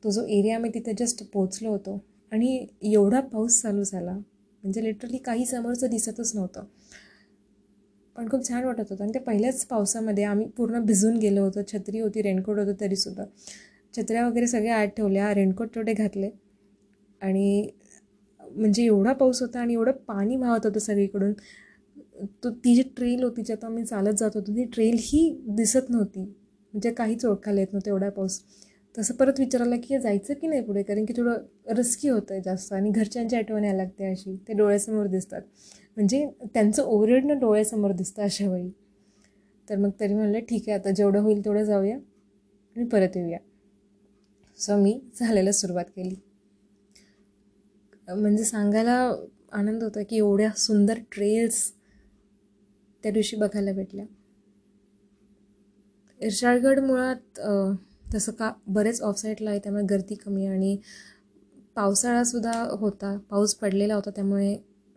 तो 0.04 0.10
जो 0.12 0.26
एरिया 0.28 0.56
आम्ही 0.56 0.72
तिथे 0.74 0.94
जस्ट 1.00 1.24
पोचलो 1.34 1.70
होतो. 1.70 2.00
आणि 2.32 2.66
एवढा 2.84 3.20
पाऊस 3.24 3.62
चालू 3.62 3.84
झाला 3.84 4.12
म्हणजे 4.12 4.84
लिटरली 4.84 5.18
काही 5.18 5.46
समोरचं 5.46 5.90
दिसतच 5.90 6.36
नव्हतं. 6.36 6.64
पण 8.16 8.30
खूप 8.30 8.48
छान 8.48 8.64
वाटत 8.66 8.90
होतं. 8.90 9.04
आणि 9.04 9.12
त्या 9.14 9.22
पहिल्याच 9.22 9.66
पावसामध्ये 9.68 10.24
आम्ही 10.24 10.48
पूर्ण 10.58 10.80
भिजून 10.86 11.18
गेलो 11.20 11.44
होतो 11.44 11.62
छत्री 11.72 12.00
होती 12.00 12.22
रेनकोट 12.22 12.60
होतं 12.60 12.74
तरीसुद्धा 12.80 13.24
छत्र्या 13.98 14.28
वगैरे 14.28 14.48
सगळ्या 14.48 14.78
आत 14.78 14.88
ठेवल्या 14.88 15.34
रेनकोट 15.34 15.76
तेवढे 15.76 15.94
घातले. 15.94 16.30
आणि 17.22 17.70
म्हणजे 18.40 18.84
एवढा 18.86 19.14
पाऊस 19.14 19.42
होता 19.42 19.60
आणि 19.60 19.74
एवढं 19.74 19.92
पाणी 19.92 20.36
वाहत 20.36 20.66
होतं 20.66 20.80
सगळीकडून. 20.80 21.34
तो 22.44 22.50
ती 22.50 22.76
जी 22.76 22.82
ट्रेल 22.98 23.24
होती 23.24 23.42
ज्यात 23.42 23.64
आम्ही 23.64 23.86
चालत 23.86 24.14
जात 24.14 24.32
होतो 24.36 24.56
ती 24.56 24.64
ट्रेल 24.64 24.96
ही 25.00 25.30
दिसत 25.48 25.90
नव्हती. 25.90 26.22
म्हणजे 26.22 26.92
काहीच 26.92 27.26
ओळखायला 27.26 27.60
येत 27.60 27.74
नव्हतं 27.74 27.90
एवढा 27.92 28.10
पाऊस. 28.10 28.42
तसं 28.98 29.14
परत 29.14 29.40
विचारायला 29.40 29.76
की 29.76 30.00
जायचं 30.00 30.34
की 30.34 30.48
नाही 30.48 30.62
पुढे? 30.62 30.84
कारण 30.84 31.06
की 31.06 31.14
थोडं 31.14 31.74
रिस्की 31.76 32.10
होतं 32.10 32.34
आहे 32.34 32.42
जास्त. 32.42 32.74
आणि 32.74 32.90
घरच्यांची 32.90 33.36
आठवण 33.36 33.64
यायला 33.64 33.78
लागते 33.84 34.12
अशी. 34.12 34.36
ते 34.48 34.54
डोळ्यासमोर 34.54 35.08
दिसतात. 35.08 35.42
म्हणजे 35.98 36.26
त्यांचं 36.54 36.84
ओरडणं 36.84 37.40
डोळ्यासमोर 37.40 37.92
दिसतं 37.92 38.24
अशा 38.24 38.50
वेळी. 38.50 38.70
तर 39.70 39.76
मग 39.76 39.90
तरी 40.00 40.14
म्हणलं 40.14 40.40
ठीक 40.40 40.70
आहे 40.70 40.80
आता 40.80 40.92
जेवढं 40.92 41.20
होईल 41.20 41.46
तेवढं 41.46 41.64
जाऊया 41.64 41.96
आणि 41.96 42.86
परत 42.86 43.18
येऊया. 43.18 43.38
सो 44.58 44.76
मी 44.78 45.00
चालायला 45.16 45.52
सुरुवात 45.52 45.86
केली. 45.96 46.16
म्हणजे 48.08 48.44
सांगायला 48.44 48.94
आनंद 49.52 49.84
होता 49.84 50.04
की 50.10 50.18
एवढ्या 50.18 50.50
सुंदर 50.58 51.00
ट्रेल्स 51.12 51.72
त्या 53.04 53.12
दिवशी 53.12 53.38
बघायला 53.38 53.72
भेटल्या. 53.74 54.06
इर्शाळगड 56.22 56.80
मुळात 56.80 57.40
तसं 58.14 58.32
का 58.32 58.52
बरेच 58.68 59.02
ऑफसाईटला 59.02 59.50
आहे 59.50 59.60
त्यामुळे 59.60 59.84
गर्दी 59.90 60.16
कमी 60.16 60.46
आणि 60.48 60.78
पावसाळासुद्धा 61.76 62.62
होता 62.80 63.18
पाऊस 63.30 63.56
पडलेला 63.56 63.96
होता 63.96 64.10
त्यामुळे 64.10 64.56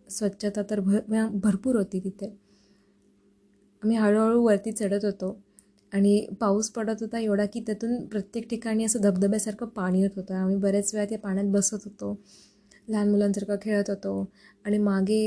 स्वच्छता 0.09 0.63
तर 0.71 0.81
भर 0.81 1.27
भरपूर 1.35 1.77
होती 1.77 2.01
तिथे. 2.01 2.27
आम्ही 3.83 3.97
हळूहळू 3.97 4.43
वरती 4.45 4.73
चढत 4.73 5.05
होतो. 5.05 5.39
आणि 5.93 6.27
पाऊस 6.41 6.71
पडत 6.71 7.03
होता 7.03 7.19
एवढा 7.19 7.45
की 7.47 7.61
त्यातून 7.67 8.05
प्रत्येक 8.07 8.49
ठिकाणी 8.51 8.85
असं 8.85 9.01
धबधब्यासारखं 9.01 9.67
पाणी 9.69 10.01
येत 10.03 10.11
होतं. 10.17 10.35
आम्ही 10.35 10.57
बऱ्याच 10.57 10.95
वेळा 10.95 11.07
त्या 11.09 11.19
पाण्यात 11.19 11.47
बसत 11.53 11.85
होतो. 11.85 12.17
लहान 12.89 13.11
मुलांसारखं 13.11 13.57
खेळत 13.63 13.91
होतो. 13.91 14.31
आणि 14.65 14.79
मागे 14.79 15.21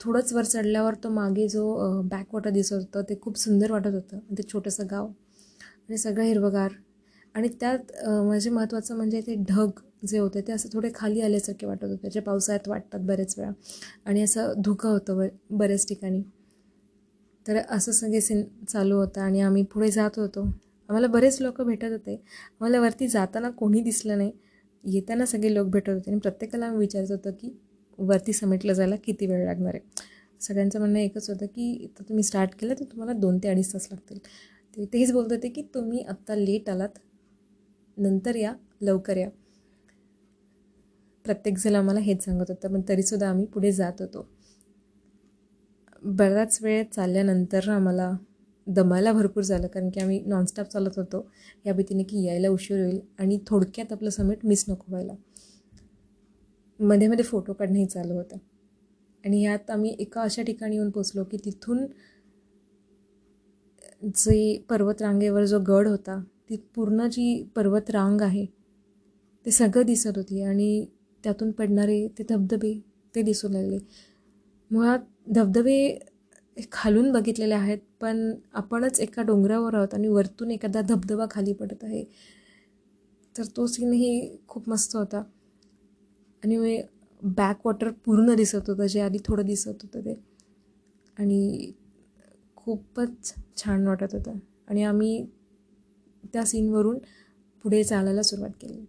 थोडंच 0.00 0.32
वर 0.32 0.44
चढल्यावर 0.44 0.94
तो 1.04 1.08
मागे 1.10 1.46
जो 1.48 2.02
बॅकवॉटर 2.10 2.50
दिसत 2.50 2.72
होतं 2.74 3.02
ते 3.08 3.14
खूप 3.22 3.38
सुंदर 3.38 3.72
वाटत 3.72 3.94
होतं. 3.94 4.18
ते 4.38 4.42
छोटंसं 4.42 4.86
गाव. 4.90 5.06
आणि 5.88 5.98
सगळं 5.98 6.24
हिरवगार. 6.24 6.72
आणि 7.34 7.48
त्यात 7.60 7.92
म्हणजे 8.06 8.50
महत्त्वाचं 8.50 8.96
म्हणजे 8.96 9.20
ते 9.20 9.34
ढग 9.48 9.80
जे 10.06 10.18
होते 10.18 10.40
ते 10.40 10.52
असं 10.52 10.68
थोडे 10.72 10.88
खाली 10.94 11.20
आल्यासारखे 11.20 11.66
वाटत 11.66 11.84
होते. 11.84 12.08
जे 12.10 12.20
पावसाळ्यात 12.20 12.68
वाटतात 12.68 13.00
बरेच 13.00 13.34
वेळा. 13.38 13.50
आणि 14.06 14.22
असं 14.22 14.52
धुकं 14.64 14.88
होतं 14.88 15.18
ब 15.18 15.28
बऱ्याच 15.58 15.86
ठिकाणी. 15.88 16.22
तर 17.46 17.56
असं 17.70 17.92
सगळे 17.92 18.20
सीन 18.20 18.42
चालू 18.68 18.96
होतं 18.96 19.20
आणि 19.20 19.40
आम्ही 19.40 19.62
पुढे 19.64 19.90
जात 19.90 20.18
होतो. 20.18 20.42
आम्हाला 20.88 21.06
बरेच 21.06 21.40
लोक 21.40 21.60
भेटत 21.62 21.84
होते. 21.84 22.14
आम्हाला 22.14 22.80
वरती 22.80 23.08
जाताना 23.08 23.50
कोणी 23.50 23.80
दिसलं 23.80 24.18
नाही. 24.18 24.32
येताना 24.84 25.26
सगळे 25.26 25.54
लोक 25.54 25.66
भेटत 25.66 25.88
होते 25.88 26.10
आणि 26.10 26.20
प्रत्येकाला 26.20 26.66
आम्ही 26.66 26.78
विचारत 26.78 27.10
होतं 27.10 27.30
की 27.30 27.50
वरती 27.98 28.32
समेटलं 28.32 28.72
जायला 28.72 28.96
किती 28.96 29.26
वेळ 29.26 29.44
लागणार 29.44 29.74
आहे? 29.74 29.80
सगळ्यांचं 30.40 30.78
म्हणणं 30.78 30.98
एकच 30.98 31.30
होतं 31.30 31.46
की 31.46 31.86
तर 31.98 32.04
तुम्ही 32.08 32.24
स्टार्ट 32.24 32.54
केलं 32.54 32.74
तर 32.74 32.84
तुम्हाला 32.84 33.12
दोन 33.12 33.38
ते 33.38 33.48
अडीच 33.48 33.72
तास 33.72 33.88
लागतील. 33.90 34.18
ते 34.76 34.84
तेच 34.84 35.12
बोलत 35.12 35.32
होते 35.32 35.48
की 35.48 35.62
तुम्ही 35.74 36.02
आत्ता 36.02 36.34
लेट 36.34 36.68
आलात. 36.70 36.98
नंतर 37.96 38.36
या 38.36 38.54
लवकर 38.82 39.16
या. 39.16 39.28
प्रत्येकजण 41.24 41.74
आम्हाला 41.74 42.00
हेच 42.00 42.24
सांगत 42.24 42.44
होतं 42.48 42.72
पण 42.72 42.80
तरीसुद्धा 42.88 43.28
आम्ही 43.28 43.46
पुढे 43.46 43.72
जात 43.72 44.00
होतो. 44.00 44.26
बराच 46.04 46.58
वेळ 46.62 46.82
चालल्यानंतर 46.92 47.68
आम्हाला 47.68 48.10
दमायला 48.66 49.12
भरपूर 49.12 49.42
झालं 49.42 49.66
कारण 49.66 49.88
की 49.90 50.00
आम्ही 50.00 50.20
नॉनस्टॉप 50.26 50.66
चालत 50.66 50.90
होतो. 50.96 51.26
या 51.66 51.72
भीतीने 51.72 52.02
की 52.02 52.24
यायला 52.24 52.48
उशीर 52.48 52.80
होईल 52.80 53.00
आणि 53.18 53.38
थोडक्यात 53.46 53.92
आपलं 53.92 54.10
समिट 54.10 54.44
मिस 54.44 54.64
नको 54.68 54.84
व्हायला. 54.88 55.14
मध्ये 56.80 57.08
मध्ये 57.08 57.24
फोटो 57.24 57.52
काढणंही 57.52 57.86
चालू 57.86 58.14
होतं. 58.14 58.36
आणि 59.24 59.42
यात 59.42 59.70
आम्ही 59.70 59.94
एका 59.98 60.22
अशा 60.22 60.42
ठिकाणी 60.42 60.76
येऊन 60.76 60.90
पोचलो 60.90 61.24
की 61.24 61.36
तिथून 61.44 61.86
जे 64.16 64.58
पर्वतरांगेवर 64.68 65.44
जो 65.44 65.58
गड 65.58 65.88
होता 65.88 66.22
ती 66.50 66.56
पूर्ण 66.74 67.06
जी 67.06 67.42
पर्वतरांग 67.56 68.20
आहे 68.20 68.46
ते 69.46 69.50
सगळं 69.50 69.86
दिसत 69.86 70.16
होती 70.16 70.42
आणि 70.42 70.86
त्यातून 71.24 71.50
पडणारे 71.50 72.06
ते 72.08 72.24
धबधबे 72.28 72.72
ते 73.14 73.22
दिसू 73.22 73.48
लागले. 73.48 73.78
मुळात 74.70 74.98
धबधबे 75.26 75.98
खालून 76.72 77.12
बघितलेले 77.12 77.54
आहेत 77.54 77.78
पण 78.00 78.34
आपणच 78.54 79.00
एका 79.00 79.22
डोंगरावर 79.22 79.74
आहोत 79.74 79.94
आणि 79.94 80.08
वरतून 80.08 80.50
एखादा 80.50 80.80
धबधबा 80.80 81.26
खाली 81.30 81.52
पडत 81.52 81.84
आहे. 81.84 82.04
तर 83.38 83.44
तो 83.56 83.66
सीनही 83.66 84.36
खूप 84.48 84.68
मस्त 84.68 84.96
होता. 84.96 85.22
आणि 86.44 86.82
बॅकवॉटर 87.22 87.90
पूर्ण 87.90 88.34
दिसत 88.34 88.70
होतं 88.70 88.86
जे 88.86 89.00
आधी 89.00 89.18
थोडं 89.24 89.46
दिसत 89.46 89.82
होतं 89.82 90.00
ते. 90.00 90.14
आणि 91.18 91.72
खूपच 92.56 93.34
छान 93.56 93.86
वाटत 93.86 94.14
होतं. 94.14 94.38
आणि 94.68 94.82
आम्ही 94.82 95.26
त्या 96.32 96.44
सीनवरून 96.44 96.98
पुढे 97.62 97.84
चालायला 97.84 98.22
सुरुवात 98.22 98.50
केली. 98.50 98.84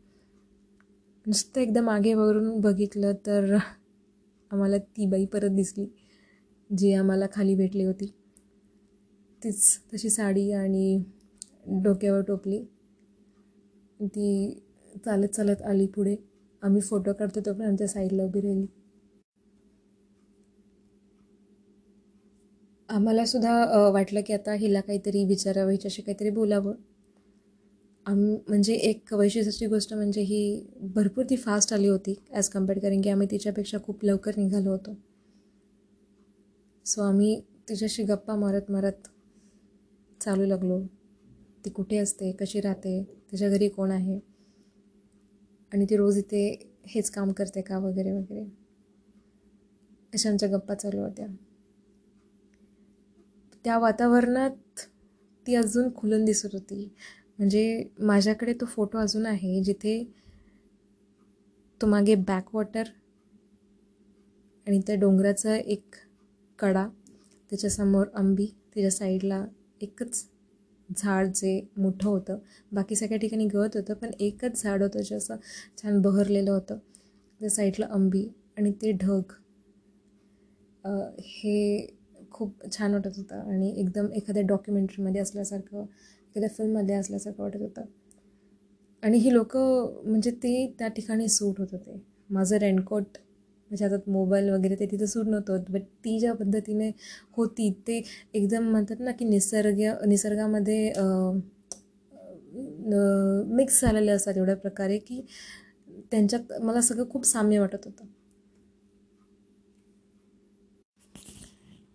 नुसतं 1.25 1.61
एकदा 1.61 1.81
मागे 1.81 2.13
वरून 2.13 2.61
बघितलं 2.61 3.13
तर 3.25 3.55
आम्हाला 4.51 4.77
ती 4.77 5.05
बाई 5.05 5.25
परत 5.25 5.49
दिसली. 5.49 5.85
जी 6.69 6.91
आम्हाला 6.93 7.25
खाली 7.33 7.55
भेटली 7.55 7.83
होती. 7.83 8.11
तीच 9.41 9.79
तशी 9.93 10.09
साडी 10.09 10.51
आणि 10.53 10.97
डोक्यावर 11.83 12.21
टोपली. 12.21 12.63
ती 13.99 14.27
चालत 15.05 15.27
चालत 15.29 15.61
आली 15.63 15.87
पुढे. 15.95 16.15
आम्ही 16.61 16.81
फोटो 16.81 17.13
काढतो 17.13 17.39
तो 17.45 17.53
पण 17.53 17.65
आमच्या 17.65 17.87
साईडला 17.87 18.23
उभी 18.23 18.41
राहिली. 18.41 18.65
आम्हालासुद्धा 22.89 23.53
वाटलं 23.89 24.21
की 24.21 24.33
आता 24.33 24.53
हिला 24.55 24.81
काहीतरी 24.81 25.23
विचारावं 25.25 25.71
हिच्याशी 25.71 26.01
काहीतरी 26.01 26.29
बोलावं. 26.31 26.73
आम 28.05 28.19
म्हणजे 28.49 28.73
एक 28.89 29.13
वैशिष्ट्याची 29.13 29.65
गोष्ट 29.67 29.93
म्हणजे 29.93 30.21
ही 30.21 30.39
भरपूर 30.95 31.25
ती 31.29 31.35
फास्ट 31.35 31.73
आली 31.73 31.87
होती 31.87 32.15
ॲज 32.31 32.49
कंपेअर 32.49 32.79
कारण 32.79 33.01
की 33.01 33.09
आम्ही 33.09 33.27
तिच्यापेक्षा 33.31 33.77
खूप 33.83 34.05
लवकर 34.05 34.37
निघालो 34.37 34.69
होतो. 34.69 34.95
सो 36.85 37.01
आम्ही 37.01 37.41
तिच्याशी 37.69 38.03
गप्पा 38.03 38.35
मारत 38.35 38.71
मारत 38.71 39.07
चालू 40.21 40.45
लागलो. 40.45 40.81
ती 41.65 41.69
कुठे 41.69 41.97
असते? 41.97 42.31
कशी 42.31 42.61
राहते? 42.61 43.03
तिच्या 43.31 43.49
घरी 43.49 43.69
कोण 43.69 43.91
आहे? 43.91 44.19
आणि 45.73 45.85
ती 45.89 45.97
रोज 45.97 46.17
इथे 46.17 46.71
हेच 46.87 47.09
काम 47.09 47.31
करते 47.31 47.61
का? 47.61 47.77
वगैरे 47.77 48.11
वगैरे. 48.11 48.45
अशा 50.13 50.29
आमच्या 50.29 50.49
गप्पा 50.49 50.73
चालू 50.73 51.01
होत्या. 51.01 51.27
त्या 53.63 53.77
वातावरणात 53.77 54.79
ती 55.47 55.55
अजून 55.55 55.95
खुलून 55.95 56.25
दिसत 56.25 56.49
होती. 56.53 56.93
म्हणजे 57.37 57.89
माझ्याकडे 57.99 58.53
तो 58.53 58.65
फोटो 58.65 58.97
अजून 58.97 59.25
आहे 59.25 59.63
जिथे 59.63 60.11
तो 61.81 61.87
मागे 61.87 62.15
बॅकवॉटर 62.15 62.83
आणि 64.67 64.79
त्या 64.79 64.95
डोंगराचं 64.95 65.53
एक 65.53 65.95
कडा 66.59 66.87
त्याच्यासमोर 67.51 68.07
आंबी 68.15 68.45
त्याच्या 68.45 68.91
साईडला 68.91 69.45
एकच 69.81 70.25
झाड 70.89 71.27
जे 71.35 71.59
मोठं 71.77 72.07
होतं. 72.09 72.37
बाकी 72.71 72.95
सगळ्या 72.95 73.17
ठिकाणी 73.19 73.45
गवत 73.47 73.75
होतं 73.75 73.93
पण 73.93 74.11
एकच 74.19 74.61
झाड 74.63 74.81
होतं 74.83 75.01
जे 75.01 75.15
असं 75.15 75.35
छान 75.77 76.01
बहरलेलं 76.01 76.51
होतं. 76.51 76.77
त्या 77.41 77.49
साईडला 77.49 77.85
आंबी 77.85 78.27
आणि 78.57 78.71
ते 78.71 78.91
ढग. 78.91 79.31
हे 81.19 81.87
खूप 82.31 82.63
छान 82.71 82.93
वाटत 82.93 83.17
होतं 83.17 83.49
आणि 83.51 83.73
एकदम 83.77 84.11
एखाद्या 84.13 84.43
डॉक्युमेंटरीमध्ये 84.47 85.21
असल्यासारखं 85.21 85.81
एखाद्या 85.81 86.49
फिल्ममध्ये 86.49 86.95
असल्यासारखं 86.95 87.43
वाटत 87.43 87.61
होतं. 87.61 87.85
आणि 89.03 89.17
ही 89.17 89.33
लोक 89.33 89.55
म्हणजे 89.57 90.31
ते 90.43 90.55
त्या 90.79 90.87
ठिकाणी 90.87 91.27
सूट 91.27 91.59
होत 91.59 91.67
होते. 91.71 92.01
माझं 92.29 92.57
रेनकोट 92.57 93.17
म्हणजे 93.71 93.83
माझ्या 93.83 93.87
हातात 93.89 94.09
मोबाईल 94.11 94.49
वगैरे 94.49 94.75
ते 94.75 94.85
तिथं 94.85 95.05
सूट 95.05 95.27
नव्हतं 95.27 95.63
बट 95.69 95.81
ती 96.05 96.19
ज्या 96.19 96.33
पद्धतीने 96.33 96.89
होती 97.37 97.69
ते 97.87 98.01
एकदम 98.33 98.69
म्हणतात 98.71 98.99
ना 98.99 99.11
की 99.11 99.25
निसर्ग 99.25 99.81
निसर्गामध्ये 100.07 100.91
मिक्स 103.55 103.81
झालेले 103.81 104.11
असतात 104.11 104.37
एवढ्या 104.37 104.55
प्रकारे 104.57 104.97
की 104.99 105.21
त्यांच्यात 106.11 106.51
मला 106.61 106.81
सगळं 106.81 107.09
खूप 107.09 107.25
साम्य 107.25 107.59
वाटत 107.59 107.85
होतं. 107.85 108.05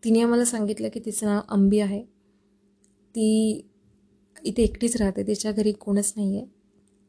तिने 0.03 0.21
आम्हाला 0.23 0.45
सांगितलं 0.45 0.89
की 0.89 1.01
तिचं 1.01 1.27
नाव 1.27 1.41
अंबी 1.49 1.79
आहे. 1.81 2.03
ती 3.15 3.61
इथे 4.37 4.63
एकटीच 4.63 4.97
राहते 4.97 5.23
तिच्या 5.27 5.53
घरी 5.53 5.73
कोणच 5.73 6.13
नाही 6.17 6.37
आहे 6.37 6.47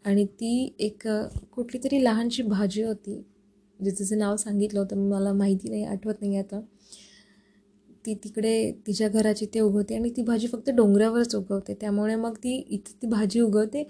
आणि 0.06 0.26
ती 0.32 0.74
एक 0.80 1.08
कुठली 1.54 1.80
तरी 1.84 2.04
लहानशी 2.04 2.44
भाजी 2.44 2.84
होती. 2.84 3.22
जिचं 3.82 4.18
नाव 4.18 4.36
सांगितलं 4.36 4.80
होतं 4.80 5.10
मला 5.10 5.34
माहिती 5.34 5.70
नाही 5.70 5.84
आठवत 5.86 6.22
नाही 6.22 6.38
आता. 6.38 6.60
ती 8.06 8.14
तिकडे 8.24 8.72
तिच्या 8.88 9.08
घराची 9.10 9.46
ते 9.46 9.60
उगवते 9.60 9.96
आणि 9.96 10.10
ती 10.10 10.22
भाजी 10.24 10.48
फक्त 10.48 10.70
डोंगरावरच 10.70 11.36
उगवते. 11.36 11.74
त्यामुळे 11.82 12.16
मग 12.16 12.36
ती 12.44 12.56
इथं 12.70 13.02
ती 13.02 13.08
भाजी 13.08 13.40
उगवते 13.42 13.84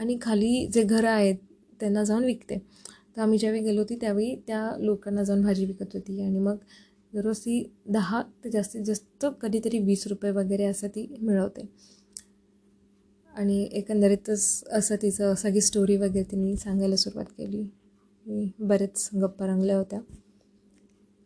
आणि 0.00 0.16
खाली 0.22 0.66
जे 0.74 0.82
घरं 0.82 1.08
आहेत 1.08 1.36
त्यांना 1.80 2.04
जाऊन 2.04 2.24
विकते. 2.24 2.58
तर 3.16 3.20
आम्ही 3.22 3.38
ज्यावेळी 3.38 3.62
गेलो 3.62 3.80
होती 3.80 3.96
त्यावेळी 3.96 4.34
त्या 4.46 4.70
लोकांना 4.78 5.22
जाऊन 5.24 5.42
भाजी 5.42 5.64
विकत 5.66 5.94
होती. 5.94 6.20
आणि 6.22 6.38
मग 6.38 6.56
दररोज 7.12 7.38
ती 7.38 7.62
दहा 7.86 8.22
ते 8.44 8.50
जास्तीत 8.50 8.82
जास्त 8.82 9.26
कधीतरी 9.40 9.78
वीस 9.78 10.06
रुपये 10.06 10.30
वगैरे 10.30 10.64
असं 10.64 10.88
ती 10.88 11.06
मिळवते. 11.20 11.68
आणि 13.34 13.68
एकंदरीतच 13.72 14.64
असं 14.68 14.96
तिचं 15.02 15.34
सगळी 15.34 15.60
स्टोरी 15.60 15.96
वगैरे 15.96 16.22
तिने 16.22 16.56
सांगायला 16.56 16.96
सुरुवात 16.96 17.26
केली. 17.38 17.62
बरेच 18.28 19.08
गप्पा 19.14 19.46
रंगल्या 19.46 19.76
होत्या. 19.78 20.00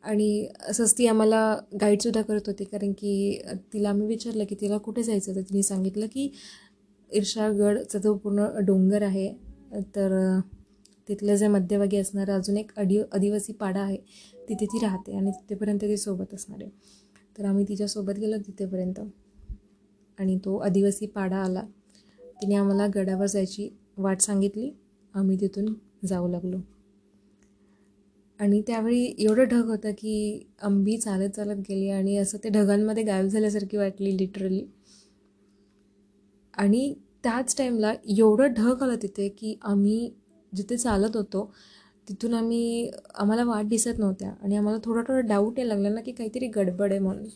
आणि 0.05 0.47
असंच 0.69 0.99
ती 0.99 1.07
आम्हाला 1.07 1.57
गाईडसुद्धा 1.81 2.23
करत 2.23 2.47
होती 2.47 2.65
कारण 2.65 2.93
की 2.93 3.41
तिला 3.73 3.89
आम्ही 3.89 4.07
विचारलं 4.07 4.45
की 4.45 4.55
तिला 4.61 4.79
कुठे 4.79 5.03
जायचं? 5.03 5.35
तर 5.35 5.41
तिने 5.41 5.63
सांगितलं 5.63 6.07
की 6.07 6.31
ईर्षागडचा 7.11 7.99
जो 7.99 8.15
पूर्ण 8.15 8.47
डोंगर 8.67 9.03
आहे. 9.03 9.33
तर 9.97 10.41
तिथलं 11.09 11.35
जे 11.35 11.49
मध्यभागी 11.49 11.97
असणारं 11.97 12.33
अजून 12.33 12.57
एक 12.57 12.71
अडी 12.77 12.99
आदिवासी 13.13 13.53
पाडा 13.53 13.81
आहे 13.81 13.97
तिथे 14.49 14.67
ती 14.67 14.79
राहते 14.79 15.17
आणि 15.17 15.31
तिथेपर्यंत 15.31 15.81
ती 15.81 15.97
सोबत 15.97 16.35
असणार 16.35 16.63
आहे. 16.63 16.71
तर 17.39 17.45
आम्ही 17.45 17.65
तिच्यासोबत 17.69 18.19
गेलो 18.19 18.37
तिथेपर्यंत 18.39 19.01
आणि 20.19 20.37
तो 20.37 20.57
आदिवासी 20.57 21.07
पाडा 21.07 21.37
आला. 21.37 21.63
तिने 22.43 22.55
आम्हाला 22.55 22.87
गडावर 22.95 23.27
जायची 23.27 23.69
वाट 23.97 24.21
सांगितली. 24.21 24.71
आम्ही 25.15 25.41
तिथून 25.41 25.75
जाऊ 26.07 26.29
लागलो. 26.29 26.59
आणि 28.43 28.61
त्यावेळी 28.67 29.05
एवढं 29.19 29.45
ढग 29.45 29.69
होतं 29.69 29.91
की 29.91 30.15
अंबी 30.63 30.97
चालत 30.99 31.31
चालत 31.31 31.57
गेली 31.69 31.89
आणि 31.91 32.17
असं 32.17 32.39
ते 32.45 32.49
ढगांमध्ये 32.49 33.03
गायब 33.03 33.27
झाल्यासारखी 33.27 33.77
वाटली 33.77 34.17
लिटरली 34.17 34.65
आणि 36.55 36.95
त्याच 37.25 37.55
टाईमला 37.59 37.93
एवढं 38.09 38.53
ढग 38.53 38.83
आलं 38.83 38.97
तिथे 39.03 39.29
की 39.29 39.55
आम्ही 39.63 40.11
जिथे 40.53 40.77
चालत 40.77 41.17
होतो 41.17 41.51
तिथून 42.09 42.35
आम्ही 42.35 42.91
आम्हाला 43.15 43.45
वाट 43.45 43.65
दिसत 43.65 43.99
नव्हत्या 43.99 44.31
आणि 44.43 44.57
आम्हाला 44.57 44.79
थोडा 44.85 45.03
थोडा 45.03 45.21
डाऊट 45.21 45.59
यायला 45.59 45.75
लागला 45.75 45.89
ना 45.89 46.01
की 46.01 46.13
काहीतरी 46.13 46.47
गडबड 46.47 46.91
आहे 46.91 47.01
म्हणून. 47.01 47.29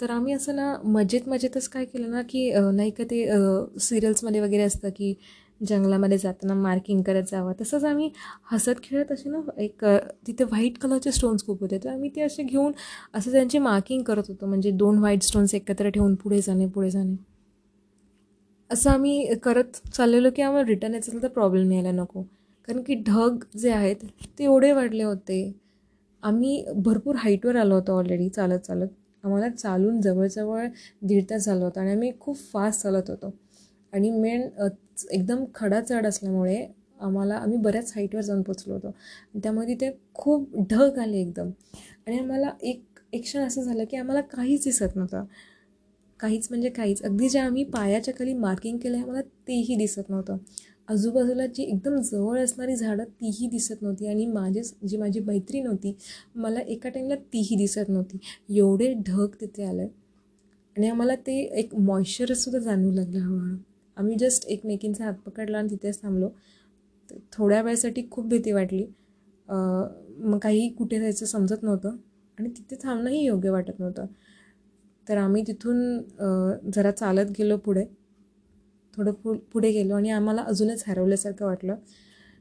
तर 0.00 0.10
आम्ही 0.10 0.32
असं 0.32 0.56
ना 0.56 0.74
मजेत 0.84 1.28
मजेतच 1.28 1.68
काय 1.68 1.84
केलं 1.84 2.10
ना 2.10 2.22
की 2.22 2.50
नाही 2.74 2.90
का 2.90 3.04
ते 3.04 3.26
सिरियल्समध्ये 3.80 4.40
वगैरे 4.40 4.62
असतं 4.62 4.88
की 4.88 5.14
जंगलामध्ये 5.60 6.18
जाताना 6.18 6.54
मार्किंग 6.54 7.02
करत 7.02 7.22
जावं. 7.30 7.52
तसंच 7.60 7.84
आम्ही 7.84 8.10
हसत 8.52 8.82
खेळत 8.82 9.12
असे 9.12 9.30
ना 9.30 9.40
एक 9.58 9.84
तिथे 10.26 10.44
व्हाईट 10.44 10.78
कलरचे 10.78 11.12
स्टोन्स 11.12 11.44
खूप 11.46 11.60
होते. 11.60 11.78
तर 11.78 11.88
आम्ही 11.88 12.10
ते 12.16 12.20
असे 12.22 12.42
घेऊन 12.42 12.72
असं 13.14 13.32
त्यांची 13.32 13.58
मार्किंग 13.58 14.02
करत 14.02 14.28
होतो. 14.28 14.46
म्हणजे 14.46 14.70
दोन 14.70 14.98
व्हाईट 14.98 15.22
स्टोन्स 15.22 15.54
एकत्र 15.54 15.88
ठेवून 15.88 16.14
पुढे 16.14 16.40
जाणे 16.42 16.66
पुढे 16.66 16.90
जाणे. 16.90 17.16
असं 18.70 18.90
आम्ही 18.90 19.34
करत 19.42 19.76
चाललेलो 19.92 20.30
की 20.36 20.42
आम्हाला 20.42 20.66
रिटर्न 20.68 20.92
यायचं 20.94 21.22
तर 21.22 21.28
प्रॉब्लेम 21.28 21.72
यायला 21.72 21.90
नको. 21.92 22.22
कारण 22.68 22.82
की 22.82 22.94
ढग 23.06 23.44
जे 23.58 23.70
आहेत 23.70 23.96
ते 24.38 24.44
एवढे 24.44 24.72
वाढले 24.72 25.02
होते. 25.02 25.40
आम्ही 26.22 26.64
भरपूर 26.76 27.16
हाईटवर 27.16 27.56
आलो 27.56 27.74
होतो 27.74 27.96
ऑलरेडी 27.98 28.28
चालत 28.28 28.58
चालत. 28.58 28.88
आम्हाला 29.24 29.48
चालून 29.50 30.00
जवळजवळ 30.00 30.66
दीड 31.02 31.24
तास 31.30 31.44
झालं 31.44 31.64
होतं. 31.64 31.80
आणि 31.80 31.92
आम्ही 31.92 32.12
खूप 32.20 32.36
फास्ट 32.52 32.82
चालत 32.82 33.10
होतो. 33.10 33.30
आणि 33.92 34.10
मेन 34.10 34.48
एकदम 35.10 35.44
खडा 35.54 35.80
चढ 35.80 36.06
असल्यामुळे 36.06 36.66
आम्हाला 37.00 37.34
आम्ही 37.34 37.56
बऱ्याच 37.58 37.92
हाईटवर 37.96 38.20
जाऊन 38.20 38.42
पोचलो 38.42 38.74
होतो. 38.74 38.90
त्यामुळे 39.42 39.66
तिथे 39.68 39.90
खूप 40.14 40.56
ढग 40.70 40.98
आले 40.98 41.20
एकदम. 41.20 41.50
आणि 42.06 42.18
आम्हाला 42.18 42.50
एक 42.62 42.82
एक 43.12 43.22
क्षण 43.22 43.40
असं 43.40 43.62
झालं 43.62 43.84
की 43.84 43.96
आम्हाला 43.96 44.20
काहीच 44.20 44.64
दिसत 44.64 44.96
नव्हतं. 44.96 45.24
काहीच 46.20 46.46
म्हणजे 46.50 46.68
काहीच. 46.70 47.02
अगदी 47.02 47.28
जे 47.28 47.38
आम्ही 47.38 47.64
पायाच्या 47.64 48.14
खाली 48.18 48.32
मार्किंग 48.34 48.78
केलं 48.78 48.96
आहे 48.96 49.04
आम्हाला 49.04 49.22
तेही 49.48 49.76
दिसत 49.76 50.10
नव्हतं. 50.10 50.36
आजूबाजूला 50.88 51.46
जी 51.46 51.62
एकदम 51.62 51.96
जवळ 52.00 52.38
असणारी 52.40 52.76
झाडं 52.76 53.04
तीही 53.04 53.48
दिसत 53.48 53.82
नव्हती. 53.82 54.06
आणि 54.06 54.26
माझे 54.26 54.62
जी 54.88 54.96
माझी 54.96 55.20
मैत्रीण 55.20 55.66
होती 55.66 55.94
मला 56.34 56.60
एका 56.60 56.88
टाईमला 56.88 57.14
तीही 57.32 57.56
दिसत 57.56 57.88
नव्हती. 57.88 58.18
एवढे 58.50 58.92
ढग 59.06 59.34
तिथे 59.40 59.64
आलं. 59.64 59.86
आणि 60.76 60.88
आम्हाला 60.88 61.14
ते 61.16 61.38
एक 61.60 61.74
मॉइश्चरसुद्धा 61.74 62.60
जाणवू 62.60 62.92
लागलं 62.92 63.18
हळूहळू. 63.18 63.56
आम्ही 63.98 64.16
जस्ट 64.20 64.46
एकमेकींचा 64.46 65.04
हात 65.04 65.14
पकडला 65.26 65.58
आणि 65.58 65.70
तिथेच 65.70 66.00
थांबलो. 66.02 66.28
थोड्या 67.32 67.60
वेळासाठी 67.62 68.06
खूप 68.10 68.26
भीती 68.28 68.52
वाटली. 68.52 68.84
मग 69.48 70.38
काही 70.42 70.68
कुठे 70.68 70.98
जायचं 71.00 71.26
समजत 71.26 71.62
नव्हतं 71.62 71.96
आणि 72.38 72.48
तिथे 72.48 72.76
थांबणंही 72.82 73.24
योग्य 73.24 73.50
वाटत 73.50 73.78
नव्हतं. 73.80 74.06
तर 75.06 75.16
आम्ही 75.16 75.42
तिथून 75.46 76.70
जरा 76.74 76.90
चालत 76.90 77.30
गेलो 77.38 77.56
पुढे. 77.56 77.84
थोडं 78.94 79.12
पु 79.14 79.34
पुढे 79.52 79.70
गेलो 79.72 79.94
आणि 79.94 80.10
आम्हाला 80.10 80.42
अजूनच 80.42 80.82
हरवल्यासारखं 80.86 81.46
वाटलं. 81.46 81.76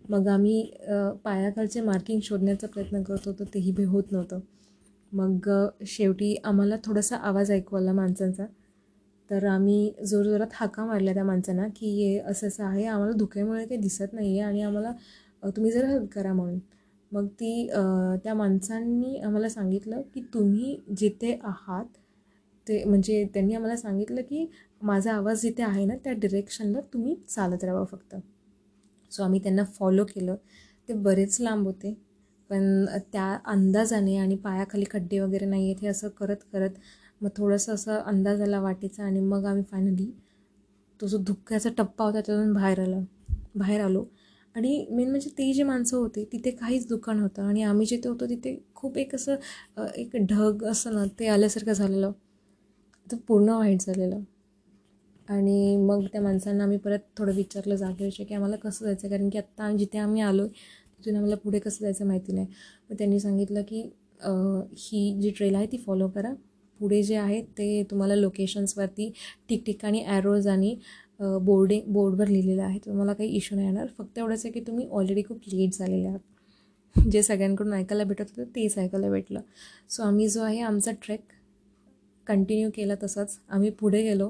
मग 0.10 0.28
आम्ही 0.28 0.62
पायाखालचे 1.24 1.82
मार्किंग 1.82 2.20
शोधण्याचा 2.24 2.68
प्रयत्न 2.68 3.02
करत 3.04 3.28
होतो 3.28 3.44
तेही 3.54 3.72
बे 3.72 3.84
होत 3.86 4.12
नव्हतं. 4.12 4.40
मग 5.12 5.50
शेवटी 5.88 6.36
आम्हाला 6.44 6.76
थोडासा 6.86 7.18
आवाज 7.18 7.52
ऐकू 7.52 7.78
आला 7.78 7.94
माणसांचा. 7.94 8.46
तर 9.30 9.46
आम्ही 9.48 9.92
जोरजोरात 10.08 10.48
हाका 10.54 10.86
मारल्या 10.86 11.14
त्या 11.14 11.24
माणसांना 11.24 11.68
की 11.76 11.88
हे 11.96 12.18
असं 12.22 12.48
असं 12.48 12.64
आहे. 12.66 12.86
आम्हाला 12.86 13.14
धुक्यामुळे 13.18 13.66
काही 13.66 13.80
दिसत 13.82 14.14
नाही 14.14 14.32
आहे 14.32 14.50
आणि 14.50 14.62
आम्हाला 14.62 14.92
तुम्ही 15.56 15.72
जरा 15.72 15.88
हेल्प 15.88 16.10
करा 16.14 16.34
म्हणून. 16.34 16.60
मग 17.12 17.28
ती 17.40 17.68
त्या 18.24 18.34
माणसांनी 18.36 19.18
आम्हाला 19.20 19.50
सांगितलं 19.50 20.02
की 20.14 20.22
तुम्ही 20.34 20.78
जिथे 20.98 21.38
आहात 21.44 21.86
ते 22.68 22.84
म्हणजे 22.84 23.24
त्यांनी 23.34 23.54
आम्हाला 23.56 23.76
सांगितलं 23.78 24.22
की 24.22 24.46
माझा 24.82 25.14
आवाज 25.14 25.42
जिथे 25.42 25.64
आहे 25.64 25.86
ना 25.86 25.96
त्या 26.04 26.14
डिरेक्शनला 26.16 26.80
तुम्ही 26.94 27.16
चालत 27.28 27.64
राहावं 27.64 27.86
फक्त. 27.92 28.16
सो 29.12 29.24
आम्ही 29.24 29.40
त्यांना 29.44 29.64
फॉलो 29.76 30.04
केलं. 30.06 30.36
ते 30.90 30.94
बरेच 30.96 31.38
लांब 31.42 31.66
होते. 31.68 31.94
पण 32.50 32.86
त्या 33.14 33.26
अंदाजाने 33.46 34.16
आणि 34.18 34.36
पायाखाली 34.44 34.86
खड्डे 34.92 35.20
वगैरे 35.20 35.46
नाही 35.46 35.64
आहेत 35.66 35.82
हे 35.82 35.88
असं 35.88 36.10
करत 36.20 36.44
करत 36.54 36.78
मग 37.22 37.30
थोडंसं 37.38 37.74
असं 37.74 37.98
अंदाज 38.02 38.42
आला 38.42 38.60
वाटेचा 38.62 39.04
आणि 39.06 39.20
मग 39.22 39.46
आम्ही 39.46 39.64
फायनली 39.72 40.10
तो 41.00 41.08
जो 41.08 41.18
धुक्याचा 41.28 41.70
टप्पा 41.78 42.06
होता 42.06 42.20
त्यातून 42.22 42.54
बाहेर 42.54 42.80
आला 42.80 43.00
बाहेर 43.56 43.82
आलो. 43.82 44.04
आणि 44.56 44.86
मेन 44.90 45.10
म्हणजे 45.10 45.30
ते 45.38 45.52
जे 45.54 45.64
माणसं 45.64 45.98
होते 45.98 46.24
तिथे 46.32 46.52
काहीच 46.52 46.88
दुकान 46.88 47.20
होतं. 47.20 47.44
आणि 47.44 47.62
आम्ही 47.64 47.86
जिथे 47.88 48.10
होतो 48.10 48.26
तिथे 48.30 48.56
खूप 48.76 48.98
एक 48.98 49.14
असं 49.16 49.36
एक 49.96 50.16
ढग 50.30 50.64
असं 50.72 50.94
ना 50.96 51.06
ते 51.20 51.28
आल्यासारखं 51.28 51.74
झालेलं. 51.74 52.12
तर 53.08 53.18
पूर्ण 53.28 53.50
वाईट 53.50 53.82
झालेलं. 53.82 54.20
आणि 55.28 55.76
मग 55.78 56.06
त्या 56.14 56.22
माणसांना 56.22 56.64
आम्ही 56.64 56.78
परत 56.78 57.00
थोडं 57.18 57.34
विचारलं 57.36 57.76
जागेविषयी 57.76 58.26
की 58.26 58.34
आम्हाला 58.36 58.56
कसं 58.58 58.86
जायचं 58.86 59.10
कारण 59.10 59.30
की 59.30 59.38
आत्ता 59.38 59.72
जिथे 59.78 59.98
आम्ही 60.00 60.22
आलो 60.22 60.46
तिथून 60.48 61.16
आम्हाला 61.16 61.36
पुढे 61.36 61.60
कसं 61.60 61.84
जायचं 61.84 62.06
माहिती 62.08 62.34
नाही. 62.34 62.48
मग 62.90 62.98
त्यांनी 62.98 63.20
सांगितलं 63.20 63.62
की 63.68 63.82
ही 64.80 65.20
जी 65.22 65.30
ट्रेल 65.38 65.56
आहे 65.56 65.66
ती 65.72 65.78
फॉलो 65.78 66.08
करा. 66.10 66.34
पुढे 66.80 67.02
जे 67.04 67.16
आहे 67.18 67.42
ते 67.58 67.84
तुम्हाला 67.92 68.16
लोकेशन्सवरती 68.16 69.12
ठिकठिकाणी 69.50 70.04
ॲरोज 70.06 70.48
आणि 70.48 70.76
बोर्डिंग 71.20 71.82
बोर्डवर 71.94 72.28
लिहिलेलं 72.28 72.64
आहे. 72.64 72.80
तुम्हाला 72.86 73.14
काही 73.14 73.30
इश्यू 73.38 73.56
नाही 73.58 73.68
येणार. 73.68 73.88
फक्त 73.98 74.18
एवढंच 74.20 74.46
आहे 74.46 74.52
की 74.54 74.60
तुम्ही 74.68 74.88
ऑलरेडी 74.92 75.22
खूप 75.28 75.42
लेट 75.54 75.74
झालेले 75.74 76.08
आहात. 76.08 76.20
जे 77.12 77.22
सगळ्यांकडून 77.24 77.74
ऐकायला 77.74 78.04
भेटत 78.04 78.26
होतं 78.38 78.50
तेच 78.56 78.78
ऐकायला 78.78 79.10
भेटलं. 79.10 79.42
सो 79.90 80.04
आम्ही 80.04 80.28
जो 80.30 80.42
आहे 80.44 80.62
आमचा 80.62 80.92
ट्रेक 81.02 81.22
कंटिन्यू 82.28 82.70
केला 82.76 82.96
तसंच. 83.04 83.38
आम्ही 83.50 83.70
पुढे 83.72 84.02
गेलो. 84.04 84.30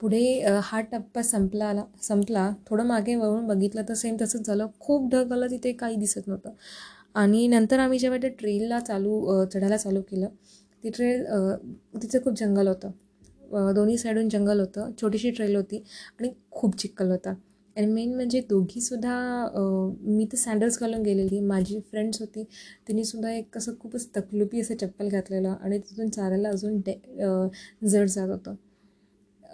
पुढे 0.00 0.20
हा 0.64 0.80
टप्पा 0.92 1.22
संपला 1.22 1.66
आला 1.68 1.84
संपला. 2.02 2.50
थोडं 2.66 2.86
मागे 2.86 3.14
वळून 3.16 3.46
बघितलं 3.46 3.82
तर 3.88 3.94
सेम 3.94 4.16
तसंच 4.20 4.46
झालं. 4.46 4.66
खूप 4.80 5.10
ढग 5.12 5.32
आलं 5.32 5.50
तिथे 5.50 5.72
काही 5.74 5.96
दिसत 5.96 6.26
नव्हतं. 6.28 6.52
आणि 7.14 7.46
नंतर 7.48 7.78
आम्ही 7.78 7.98
जेव्हा 7.98 8.18
त्या 8.20 8.30
ट्रेलला 8.38 8.78
चालू 8.80 9.44
चढायला 9.46 9.76
चालू 9.76 10.00
केलं 10.02 10.28
ती 10.84 10.90
ट्रेल 10.90 11.24
तिचं 12.02 12.18
खूप 12.24 12.34
जंगल 12.38 12.68
होतं. 12.68 12.90
दोन्ही 13.74 13.96
साईडून 13.98 14.28
जंगल 14.28 14.60
होतं. 14.60 14.90
छोटीशी 15.00 15.30
ट्रेल 15.30 15.54
होती 15.56 15.82
आणि 16.20 16.30
खूप 16.50 16.76
चिखल 16.78 17.10
होता. 17.10 17.34
आणि 17.76 17.86
मेन 17.86 18.14
म्हणजे 18.14 18.40
दोघीसुद्धा 18.48 19.14
मी 20.02 20.24
तर 20.32 20.36
सँडल्स 20.36 20.78
घालून 20.80 21.02
गेलेली. 21.02 21.40
माझी 21.40 21.78
फ्रेंड्स 21.90 22.20
होती. 22.20 22.44
तिनेसुद्धा 22.88 23.32
एक 23.32 23.56
असं 23.58 23.72
खूपच 23.80 24.08
तकलुपी 24.16 24.60
असं 24.60 24.76
चप्पल 24.80 25.08
घातलेलं 25.08 25.48
आणि 25.50 25.78
तिथून 25.80 26.08
चालायला 26.10 26.48
अजून 26.48 26.78
डे 26.86 26.98
जड 27.88 28.06
जात 28.06 28.28
होतं. 28.28 28.54